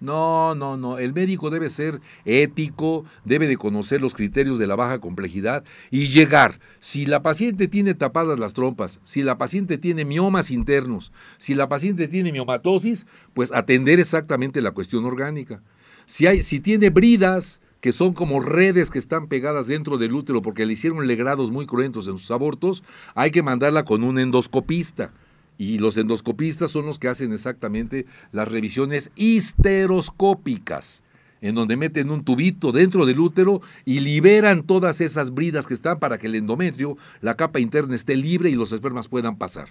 [0.00, 0.98] No, no, no.
[0.98, 6.08] El médico debe ser ético, debe de conocer los criterios de la baja complejidad y
[6.08, 6.60] llegar.
[6.80, 11.68] Si la paciente tiene tapadas las trompas, si la paciente tiene miomas internos, si la
[11.68, 15.62] paciente tiene miomatosis, pues atender exactamente la cuestión orgánica.
[16.04, 20.42] Si, hay, si tiene bridas, que son como redes que están pegadas dentro del útero
[20.42, 22.82] porque le hicieron legrados muy cruentos en sus abortos,
[23.14, 25.12] hay que mandarla con un endoscopista.
[25.58, 31.02] Y los endoscopistas son los que hacen exactamente las revisiones histeroscópicas,
[31.40, 35.98] en donde meten un tubito dentro del útero y liberan todas esas bridas que están
[35.98, 39.68] para que el endometrio, la capa interna, esté libre y los espermas puedan pasar.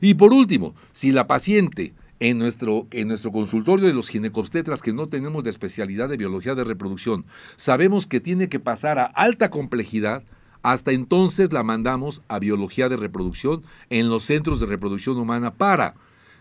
[0.00, 4.92] Y por último, si la paciente en nuestro, en nuestro consultorio de los ginecobstetras que
[4.92, 7.24] no tenemos de especialidad de biología de reproducción,
[7.56, 10.22] sabemos que tiene que pasar a alta complejidad,
[10.66, 15.94] hasta entonces la mandamos a biología de reproducción en los centros de reproducción humana para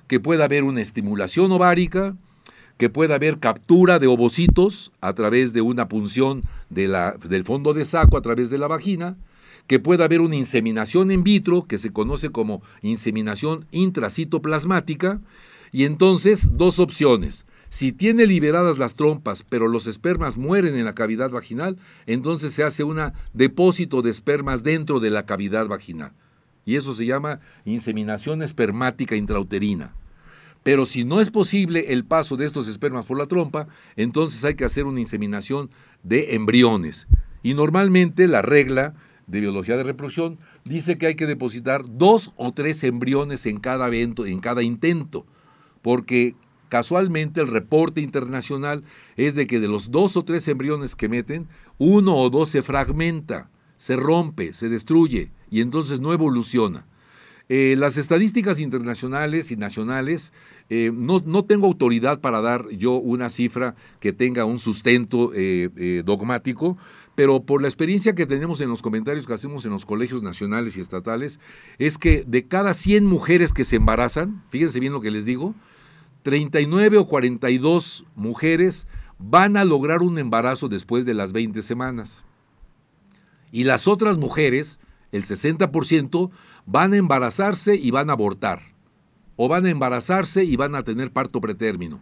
[0.07, 2.15] que pueda haber una estimulación ovárica,
[2.79, 8.17] que pueda haber captura de ovocitos a través de una punción del fondo de saco
[8.17, 9.15] a través de la vagina,
[9.67, 15.19] que pueda haber una inseminación in vitro, que se conoce como inseminación intracitoplasmática,
[15.71, 17.45] y entonces dos opciones.
[17.75, 22.63] Si tiene liberadas las trompas, pero los espermas mueren en la cavidad vaginal, entonces se
[22.63, 26.13] hace un depósito de espermas dentro de la cavidad vaginal.
[26.63, 29.93] Y eso se llama inseminación espermática intrauterina.
[30.63, 34.55] Pero si no es posible el paso de estos espermas por la trompa, entonces hay
[34.55, 35.69] que hacer una inseminación
[36.01, 37.09] de embriones.
[37.43, 38.93] Y normalmente la regla
[39.27, 43.87] de biología de reproducción dice que hay que depositar dos o tres embriones en cada
[43.87, 45.25] evento, en cada intento,
[45.81, 46.35] porque
[46.75, 48.83] Casualmente el reporte internacional
[49.15, 52.63] es de que de los dos o tres embriones que meten, uno o dos se
[52.63, 56.85] fragmenta, se rompe, se destruye y entonces no evoluciona.
[57.47, 60.33] Eh, las estadísticas internacionales y nacionales,
[60.69, 66.77] eh, no, tengo autoridad para dar yo una cifra que tenga un sustento eh, dogmático,
[67.15, 70.75] pero por la experiencia que tenemos en los comentarios que hacemos en los colegios nacionales
[70.75, 71.39] y estatales,
[71.77, 75.55] es que de cada 100 mujeres que se embarazan, fíjense bien lo que les digo,
[76.25, 78.87] 39 o 42 mujeres
[79.19, 82.25] van a lograr un embarazo después de las 20 semanas.
[83.51, 84.79] Y las otras mujeres,
[85.11, 86.31] el 60%,
[86.65, 88.73] van a embarazarse y van a abortar.
[89.35, 92.01] O van a embarazarse y van a tener parto pretérmino.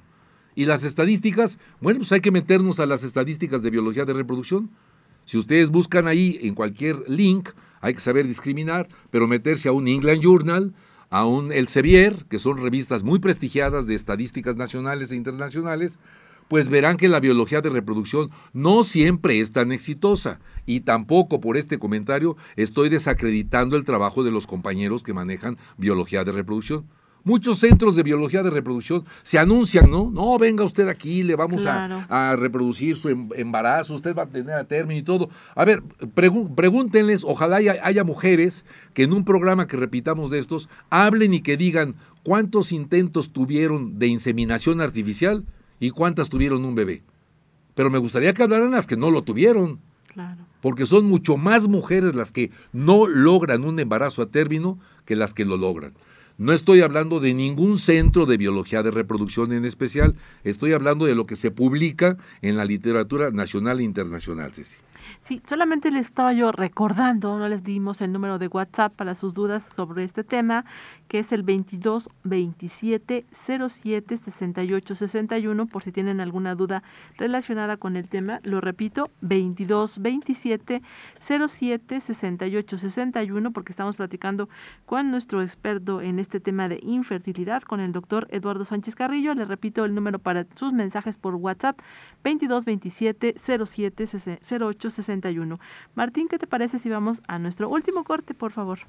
[0.56, 4.72] Y las estadísticas, bueno, pues hay que meternos a las estadísticas de biología de reproducción.
[5.26, 7.50] Si ustedes buscan ahí en cualquier link,
[7.82, 10.74] hay que saber discriminar, pero meterse a un England Journal,
[11.14, 16.00] a un Elsevier, que son revistas muy prestigiadas de estadísticas nacionales e internacionales,
[16.48, 21.56] pues verán que la biología de reproducción no siempre es tan exitosa y tampoco por
[21.56, 26.88] este comentario estoy desacreditando el trabajo de los compañeros que manejan biología de reproducción.
[27.26, 30.12] Muchos centros de biología de reproducción se anuncian, ¿no?
[30.12, 34.56] No, venga usted aquí, le vamos a, reproducir su em, embarazo, usted va a tener
[34.56, 35.30] a término y todo.
[35.56, 35.82] A ver,
[36.14, 41.42] pregúntenles, ojalá haya, haya mujeres que en un programa que repitamos de estos hablen y
[41.42, 45.46] que digan cuántos intentos tuvieron de inseminación artificial
[45.80, 47.04] y cuántas tuvieron un bebé.
[47.74, 49.80] Pero me gustaría que hablaran las que no lo tuvieron.
[50.08, 50.46] Claro.
[50.62, 55.34] Porque son mucho más mujeres las que no logran un embarazo a término que las
[55.34, 55.94] que lo logran.
[56.38, 61.14] No estoy hablando de ningún centro de biología de reproducción en especial, estoy hablando de
[61.14, 64.78] lo que se publica en la literatura nacional e internacional, Ceci.
[65.22, 69.34] Sí, solamente les estaba yo recordando, no les dimos el número de WhatsApp para sus
[69.34, 70.66] dudas sobre este tema,
[71.08, 76.84] que es el 22 27 07 68 61, por si tienen alguna duda
[77.18, 78.40] relacionada con el tema.
[78.44, 80.82] Lo repito, 22 27
[81.20, 84.50] 07 68 61, porque estamos platicando
[84.86, 89.34] con nuestro experto en este tema de infertilidad, con el doctor Eduardo Sánchez Carrillo.
[89.34, 91.80] Les repito el número para sus mensajes por WhatsApp,
[92.24, 94.06] 22 27 07
[94.60, 95.60] 08 61.
[95.96, 98.80] Martín, ¿qué te parece si vamos a nuestro último corte, por favor?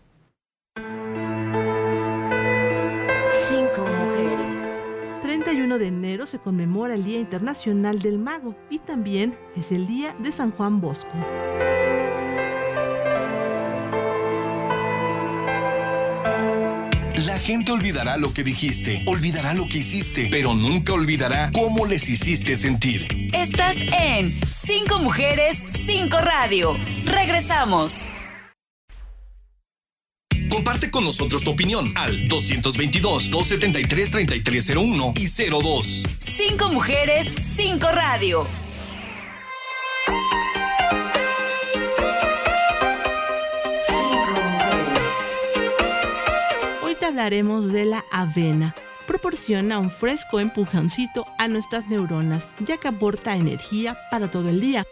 [5.25, 10.15] 31 de enero se conmemora el Día Internacional del Mago y también es el Día
[10.19, 11.09] de San Juan Bosco.
[17.27, 22.07] La gente olvidará lo que dijiste, olvidará lo que hiciste, pero nunca olvidará cómo les
[22.11, 23.31] hiciste sentir.
[23.33, 26.77] Estás en Cinco Mujeres, Cinco Radio.
[27.07, 28.11] Regresamos.
[30.55, 36.07] Comparte con nosotros tu opinión al 222-273-3301 y 02.
[36.21, 38.47] Cinco mujeres, cinco radio.
[46.85, 48.77] Hoy te hablaremos de la avena.
[49.09, 54.87] Proporciona un fresco empujoncito a nuestras neuronas, ya que aporta energía para todo el día,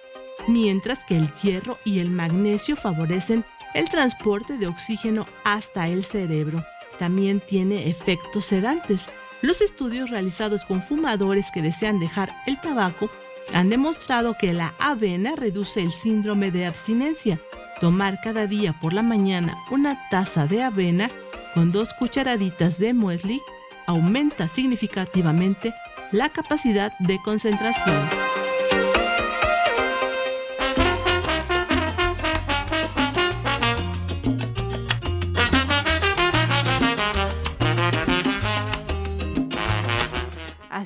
[0.49, 3.45] mientras que el hierro y el magnesio favorecen
[3.75, 6.65] el transporte de oxígeno hasta el cerebro.
[6.99, 9.09] También tiene efectos sedantes.
[9.41, 13.11] Los estudios realizados con fumadores que desean dejar el tabaco
[13.53, 17.41] han demostrado que la avena reduce el síndrome de abstinencia.
[17.81, 21.11] Tomar cada día por la mañana una taza de avena
[21.55, 23.41] con dos cucharaditas de muesli
[23.87, 25.75] aumenta significativamente
[26.13, 28.22] la capacidad de concentración.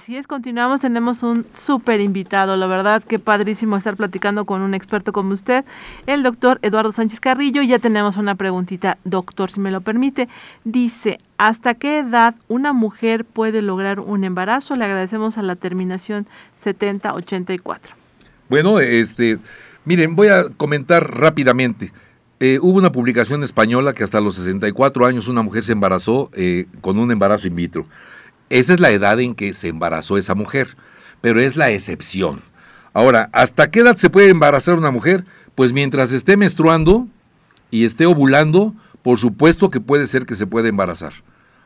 [0.07, 4.73] Así es, continuamos, tenemos un súper invitado, la verdad que padrísimo estar platicando con un
[4.73, 5.65] experto como usted,
[6.07, 10.29] el doctor Eduardo Sánchez Carrillo, ya tenemos una preguntita, doctor, si me lo permite,
[10.63, 14.77] dice, ¿hasta qué edad una mujer puede lograr un embarazo?
[14.77, 17.97] Le agradecemos a la terminación 7084.
[18.49, 19.41] Bueno, este,
[19.85, 21.93] miren, voy a comentar rápidamente.
[22.39, 26.67] Eh, hubo una publicación española que hasta los 64 años una mujer se embarazó eh,
[26.81, 27.87] con un embarazo in vitro.
[28.51, 30.77] Esa es la edad en que se embarazó esa mujer,
[31.21, 32.41] pero es la excepción.
[32.93, 35.25] Ahora, ¿hasta qué edad se puede embarazar una mujer?
[35.55, 37.09] Pues mientras esté menstruando
[37.71, 41.13] y esté ovulando, por supuesto que puede ser que se pueda embarazar.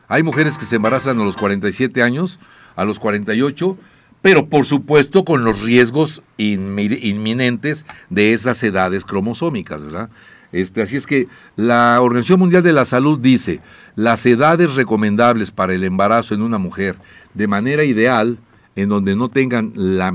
[0.07, 2.39] Hay mujeres que se embarazan a los 47 años,
[2.75, 3.77] a los 48,
[4.21, 10.09] pero por supuesto con los riesgos inminentes de esas edades cromosómicas, ¿verdad?
[10.51, 13.61] Este, así es que la Organización Mundial de la Salud dice,
[13.95, 16.97] las edades recomendables para el embarazo en una mujer
[17.33, 18.37] de manera ideal,
[18.75, 20.11] en donde no tengan, la,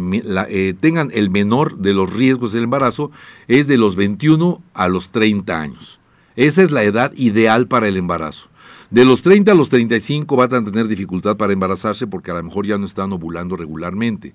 [0.49, 3.11] eh, tengan el menor de los riesgos del embarazo,
[3.49, 6.01] es de los 21 a los 30 años.
[6.37, 8.51] Esa es la edad ideal para el embarazo.
[8.91, 12.43] De los 30 a los 35 van a tener dificultad para embarazarse porque a lo
[12.43, 14.35] mejor ya no están ovulando regularmente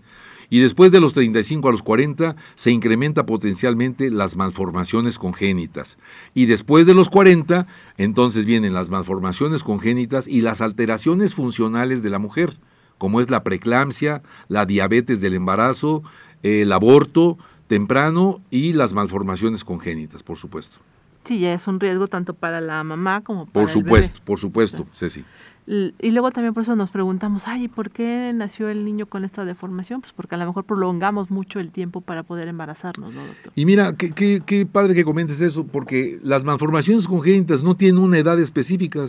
[0.51, 5.97] y después de los 35 a los 40 se incrementa potencialmente las malformaciones congénitas.
[6.33, 12.09] Y después de los 40, entonces vienen las malformaciones congénitas y las alteraciones funcionales de
[12.09, 12.59] la mujer,
[12.97, 16.03] como es la preeclampsia, la diabetes del embarazo,
[16.43, 17.37] el aborto
[17.67, 20.79] temprano y las malformaciones congénitas, por supuesto.
[21.25, 24.87] Sí, ya es un riesgo tanto para la mamá como para Por supuesto, por supuesto,
[24.91, 25.23] Ceci.
[25.67, 29.45] Y luego también por eso nos preguntamos, ay, ¿por qué nació el niño con esta
[29.45, 30.01] deformación?
[30.01, 33.53] Pues porque a lo mejor prolongamos mucho el tiempo para poder embarazarnos, ¿no, doctor?
[33.55, 38.01] Y mira, qué, qué, qué padre que comentes eso, porque las malformaciones congénitas no tienen
[38.01, 39.05] una edad específica.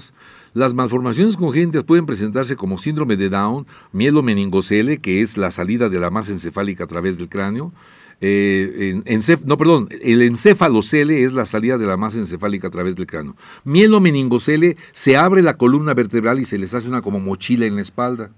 [0.52, 5.98] Las malformaciones congénitas pueden presentarse como síndrome de Down, mielomeningocele, que es la salida de
[5.98, 7.72] la masa encefálica a través del cráneo,
[8.24, 9.02] eh,
[9.44, 13.36] no, perdón, el encéfalocele es la salida de la masa encefálica a través del cráneo.
[13.64, 17.82] Mielomeningocele se abre la columna vertebral y se les hace una como mochila en la
[17.82, 18.30] espalda.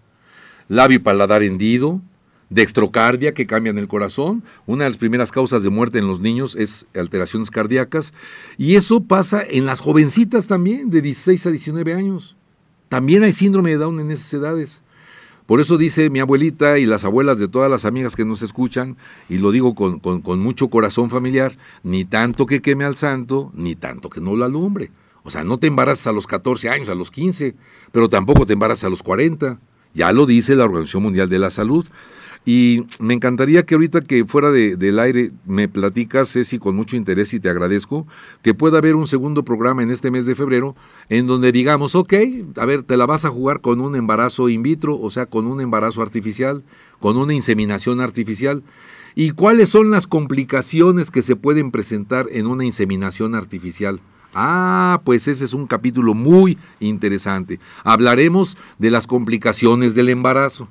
[0.68, 2.01] Labio paladar hendido,
[2.49, 4.43] dextrocardia que cambian el corazón.
[4.66, 8.14] Una de las primeras causas de muerte en los niños es alteraciones cardíacas.
[8.57, 12.37] Y eso pasa en las jovencitas también, de 16 a 19 años.
[12.89, 14.80] También hay síndrome de Down en esas edades.
[15.47, 18.97] Por eso dice mi abuelita y las abuelas de todas las amigas que nos escuchan,
[19.29, 23.75] y lo digo con, con, mucho corazón familiar, ni tanto que queme al santo, ni
[23.75, 24.91] tanto que no lo alumbre.
[25.23, 27.55] O sea, no te embarazas a los 14 años, a los 15,
[27.93, 29.59] pero tampoco te embarazas a los 40.
[29.93, 31.87] Ya lo dice la Organización Mundial de la Salud.
[32.47, 37.33] Y me encantaría que ahorita que fuera del aire me platicas, Ceci, con mucho interés
[37.33, 38.07] y te agradezco,
[38.43, 40.77] que pueda haber un segundo programa en este mes de febrero
[41.09, 42.13] en donde digamos, ok,
[42.57, 45.47] a ver, te la vas a jugar con un embarazo in vitro, o sea, con
[45.47, 46.63] un embarazo artificial,
[47.01, 48.63] con una inseminación artificial.
[49.15, 54.01] ¿Y cuáles son las complicaciones que se pueden presentar en una inseminación artificial?
[54.35, 57.61] Ah, pues ese es un capítulo muy interesante.
[57.85, 60.69] Hablaremos de las complicaciones del embarazo.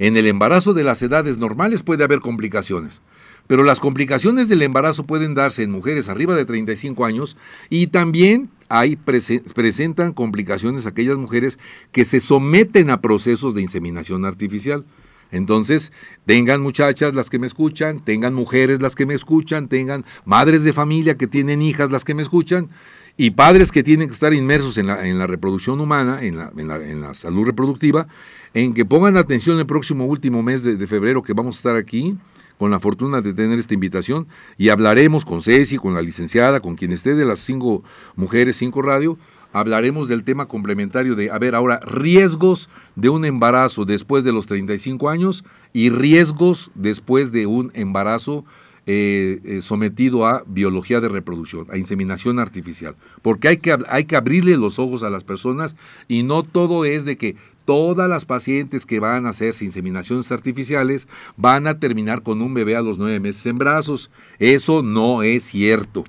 [0.00, 3.02] En el embarazo de las edades normales puede haber complicaciones,
[3.46, 7.36] pero las complicaciones del embarazo pueden darse en mujeres arriba de 35 años
[7.68, 11.58] y también hay presentan complicaciones aquellas mujeres
[11.92, 14.86] que se someten a procesos de inseminación artificial.
[15.32, 15.92] Entonces,
[16.24, 20.72] tengan muchachas las que me escuchan, tengan mujeres las que me escuchan, tengan madres de
[20.72, 22.70] familia que tienen hijas las que me escuchan,
[23.18, 28.08] y padres que tienen que estar inmersos en la, reproducción humana, en la salud reproductiva,
[28.54, 32.16] en que pongan atención el próximo último mes de, febrero que vamos a estar aquí
[32.58, 34.26] con la fortuna de tener esta invitación
[34.58, 37.82] y hablaremos con Ceci, con la licenciada, con quien esté de las cinco
[38.16, 39.16] mujeres, cinco radio,
[39.52, 44.46] hablaremos del tema complementario de, a ver, ahora, riesgos de un embarazo después de los
[44.46, 48.44] 35 años y riesgos después de un embarazo
[48.86, 52.96] eh, eh, sometido a biología de reproducción, a inseminación artificial.
[53.22, 55.76] Porque hay que, hay que abrirle los ojos a las personas
[56.08, 57.36] y no todo es de que
[57.70, 61.06] todas las pacientes que van a hacerse inseminaciones artificiales
[61.36, 64.10] van a terminar con un bebé a los nueve meses en brazos.
[64.40, 66.02] Eso no es cierto.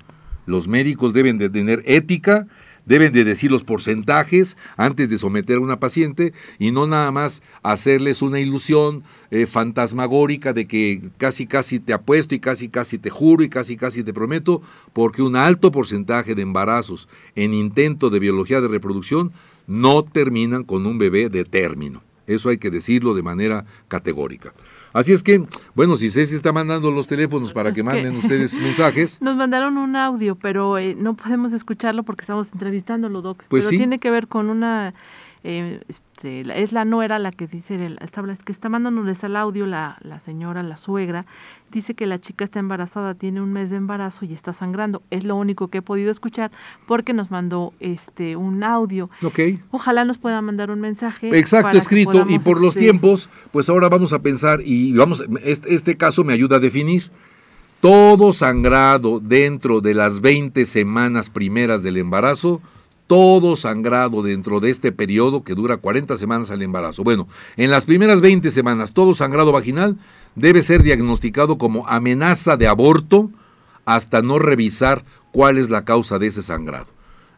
[0.47, 2.47] Los médicos deben de tener ética
[2.83, 7.43] deben de decir los porcentajes antes de someter a una paciente y no nada más
[7.61, 13.11] hacerles una ilusión eh, fantasmagórica de que casi casi te apuesto y casi casi te
[13.11, 18.17] juro y casi casi te prometo, porque un alto porcentaje de embarazos en intento de
[18.17, 19.31] biología de reproducción
[19.71, 22.03] no terminan con un bebé de término.
[22.27, 24.53] Eso hay que decirlo de manera categórica.
[24.93, 29.21] Así es que, bueno, si Ceci está mandando los teléfonos para que manden ustedes mensajes.
[29.21, 33.43] Nos mandaron un audio, pero eh, no podemos escucharlo porque estamos entrevistándolo, Doc.
[33.47, 34.93] Pues pero tiene que ver con una
[35.43, 39.65] eh, este, es la nuera la que dice, el, es que está mandándoles al audio
[39.65, 41.25] la, la señora, la suegra,
[41.71, 45.01] dice que la chica está embarazada, tiene un mes de embarazo y está sangrando.
[45.09, 46.51] Es lo único que he podido escuchar
[46.85, 49.09] porque nos mandó este un audio.
[49.71, 51.35] Ojalá nos pueda mandar un mensaje.
[51.37, 52.25] Exacto, escrito.
[52.29, 56.23] Y por los este, tiempos, pues ahora vamos a pensar y vamos, este, este caso
[56.23, 57.09] me ayuda a definir.
[57.79, 62.61] Todo sangrado dentro de las 20 semanas primeras del embarazo
[63.11, 67.03] todo sangrado dentro de este periodo que dura 40 semanas al embarazo.
[67.03, 69.97] Bueno, en las primeras 20 semanas, todo sangrado vaginal
[70.35, 73.29] debe ser diagnosticado como amenaza de aborto
[73.83, 75.03] hasta no revisar
[75.33, 76.87] cuál es la causa de ese sangrado.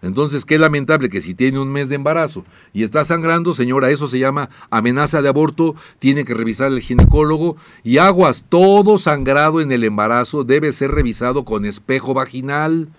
[0.03, 4.07] Entonces, qué lamentable que si tiene un mes de embarazo y está sangrando, señora, eso
[4.07, 9.71] se llama amenaza de aborto, tiene que revisar el ginecólogo y aguas, todo sangrado en
[9.71, 12.89] el embarazo debe ser revisado con espejo vaginal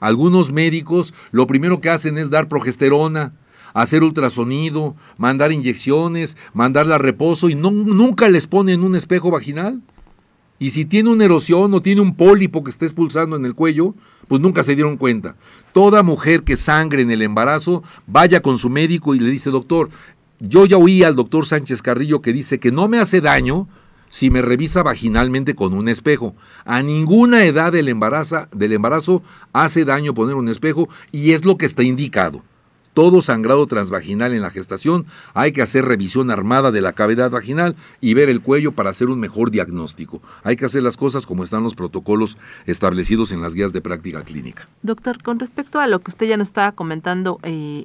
[0.00, 3.34] algunos médicos lo primero que hacen es dar progesterona,
[3.74, 9.82] hacer ultrasonido, mandar inyecciones, mandarla a reposo y no, nunca les ponen un espejo vaginal.
[10.58, 13.94] Y si tiene una erosión o tiene un pólipo que está expulsando en el cuello,
[14.28, 15.36] pues nunca se dieron cuenta.
[15.74, 19.90] Toda mujer que sangre en el embarazo, vaya con su médico y le dice, doctor,
[20.40, 23.68] yo ya oí al doctor Sánchez Carrillo que dice que no me hace daño
[24.16, 26.34] si me revisa vaginalmente con un espejo.
[26.64, 31.58] A ninguna edad del embarazo, del embarazo hace daño poner un espejo y es lo
[31.58, 32.42] que está indicado.
[32.94, 35.04] Todo sangrado transvaginal en la gestación
[35.34, 39.10] hay que hacer revisión armada de la cavidad vaginal y ver el cuello para hacer
[39.10, 40.22] un mejor diagnóstico.
[40.44, 44.22] Hay que hacer las cosas como están los protocolos establecidos en las guías de práctica
[44.22, 44.64] clínica.
[44.80, 47.84] Doctor, con respecto a lo que usted ya nos estaba comentando eh,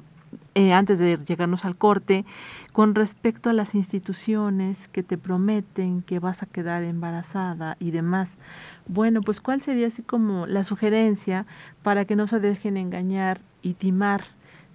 [0.54, 2.24] eh, antes de llegarnos al corte,
[2.72, 8.38] con respecto a las instituciones que te prometen que vas a quedar embarazada y demás.
[8.86, 11.46] Bueno, pues ¿cuál sería así como la sugerencia
[11.82, 14.22] para que no se dejen engañar y timar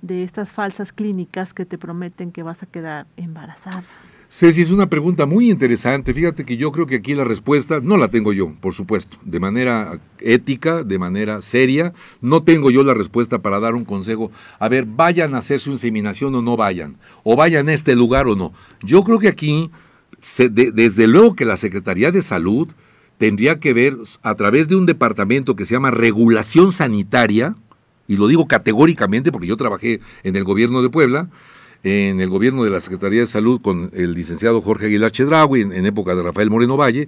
[0.02, 3.84] de estas falsas clínicas que te prometen que vas a quedar embarazada?
[4.30, 6.14] Ceci, es una pregunta muy interesante.
[6.14, 9.40] Fíjate que yo creo que aquí la respuesta no la tengo yo, por supuesto, de
[9.40, 11.94] manera ética, de manera seria.
[12.20, 14.30] No tengo yo la respuesta para dar un consejo.
[14.60, 18.28] A ver, vayan a hacer su inseminación o no vayan, o vayan a este lugar
[18.28, 18.52] o no.
[18.84, 19.72] Yo creo que aquí,
[20.52, 22.68] desde luego que la Secretaría de Salud
[23.18, 27.56] tendría que ver a través de un departamento que se llama regulación sanitaria,
[28.10, 31.30] y lo digo categóricamente porque yo trabajé en el gobierno de Puebla,
[31.84, 35.86] en el gobierno de la Secretaría de Salud con el licenciado Jorge Aguilar Chedraui en,
[35.86, 37.08] época de Rafael Moreno Valle,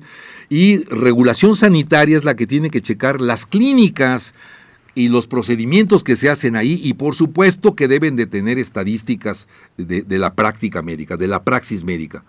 [0.49, 4.33] y regulación sanitaria es la que tiene que checar las clínicas
[4.95, 9.47] y los procedimientos que se hacen ahí y por supuesto que deben de tener estadísticas
[9.77, 12.23] de, de la práctica médica, de la praxis médica.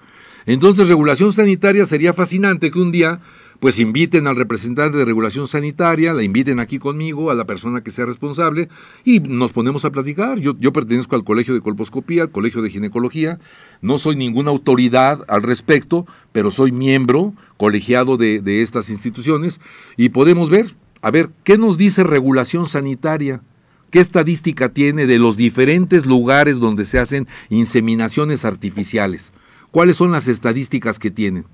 [0.47, 3.20] Entonces, regulación sanitaria sería fascinante que un día
[3.61, 7.93] pues inviten al representante de regulación sanitaria, la inviten aquí conmigo, a la persona que
[7.93, 8.69] sea responsable,
[9.05, 10.41] y nos ponemos a platicar.
[10.41, 13.39] Yo, pertenezco al Colegio de Colposcopía, al Colegio de Ginecología,
[13.83, 19.61] no soy ninguna autoridad al respecto, pero soy miembro colegiado de estas instituciones,
[19.97, 23.43] y podemos ver, a ver, ¿qué nos dice regulación sanitaria?
[23.91, 29.33] ¿Qué estadística tiene de los diferentes lugares donde se hacen inseminaciones artificiales?
[29.71, 31.45] ¿Cuáles son las estadísticas que tienen?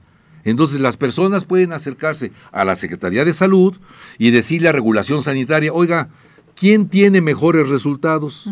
[0.46, 3.76] Entonces las personas pueden acercarse a la Secretaría de Salud
[4.16, 6.08] y decirle a regulación sanitaria, oiga,
[6.54, 8.48] ¿quién tiene mejores resultados?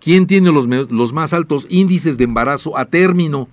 [0.00, 3.48] ¿Quién tiene los, los más altos índices de embarazo a término?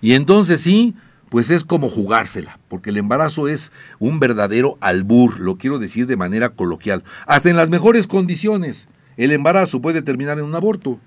[0.00, 0.94] Y entonces sí,
[1.28, 6.16] pues es como jugársela, porque el embarazo es un verdadero albur, lo quiero decir de
[6.16, 7.02] manera coloquial.
[7.26, 11.00] Hasta en las mejores condiciones, el embarazo puede terminar en un aborto.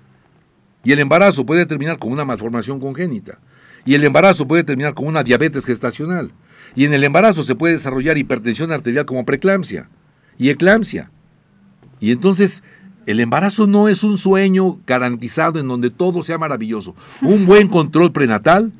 [0.84, 3.38] Y el embarazo puede terminar con una malformación congénita.
[3.86, 6.32] Y el embarazo puede terminar con una diabetes gestacional.
[6.74, 9.88] Y en el embarazo se puede desarrollar hipertensión arterial como preeclampsia
[10.36, 11.10] y eclampsia.
[12.00, 12.62] Y entonces
[13.06, 16.94] el embarazo no es un sueño garantizado en donde todo sea maravilloso.
[17.22, 18.72] Un buen control prenatal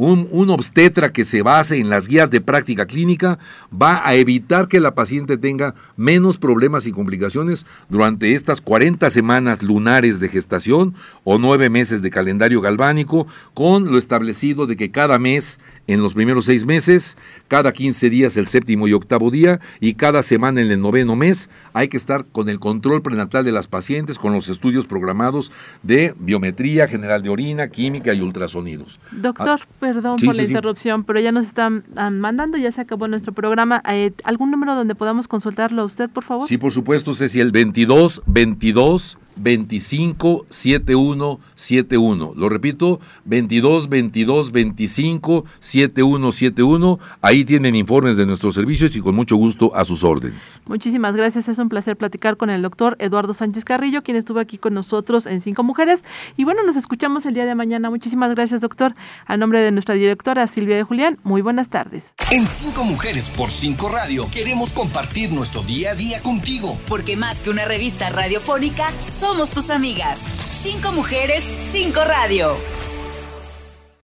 [0.00, 3.38] un, obstetra que se base en las guías de práctica clínica
[3.70, 9.62] va a evitar que la paciente tenga menos problemas y complicaciones durante estas 40 semanas
[9.62, 15.18] lunares de gestación o nueve meses de calendario galvánico, con lo establecido de que cada
[15.18, 17.18] mes en los primeros seis meses,
[17.50, 21.50] cada 15 días el séptimo y octavo día y cada semana en el noveno mes
[21.72, 25.50] hay que estar con el control prenatal de las pacientes, con los estudios programados
[25.82, 29.00] de biometría general de orina, química y ultrasonidos.
[29.10, 33.32] Doctor, ah, perdón por la interrupción, pero ya nos están mandando, ya se acabó nuestro
[33.32, 33.82] programa.
[33.88, 36.46] Eh, ¿Algún número donde podamos consultarlo a usted, por favor?
[36.46, 42.32] Sí, por supuesto, Ceci, el 22 22 25 71 71.
[42.36, 46.98] Lo repito, 22 22 25 71 71.
[47.22, 50.60] Ahí tienen informes de nuestros servicios y con mucho gusto a sus órdenes.
[50.66, 51.48] Muchísimas gracias.
[51.48, 55.26] Es un placer platicar con el doctor Eduardo Sánchez Carrillo, quien estuvo aquí con nosotros
[55.26, 56.02] en Cinco Mujeres.
[56.36, 57.90] Y bueno, nos escuchamos el día de mañana.
[57.90, 58.94] Muchísimas gracias, doctor.
[59.26, 62.14] A nombre de nuestra directora Silvia de Julián, muy buenas tardes.
[62.32, 66.78] En Cinco Mujeres por Cinco Radio queremos compartir nuestro día a día contigo.
[66.88, 68.92] Porque más que una revista radiofónica,
[69.30, 70.22] somos tus amigas.
[70.60, 72.56] Cinco mujeres, cinco radio.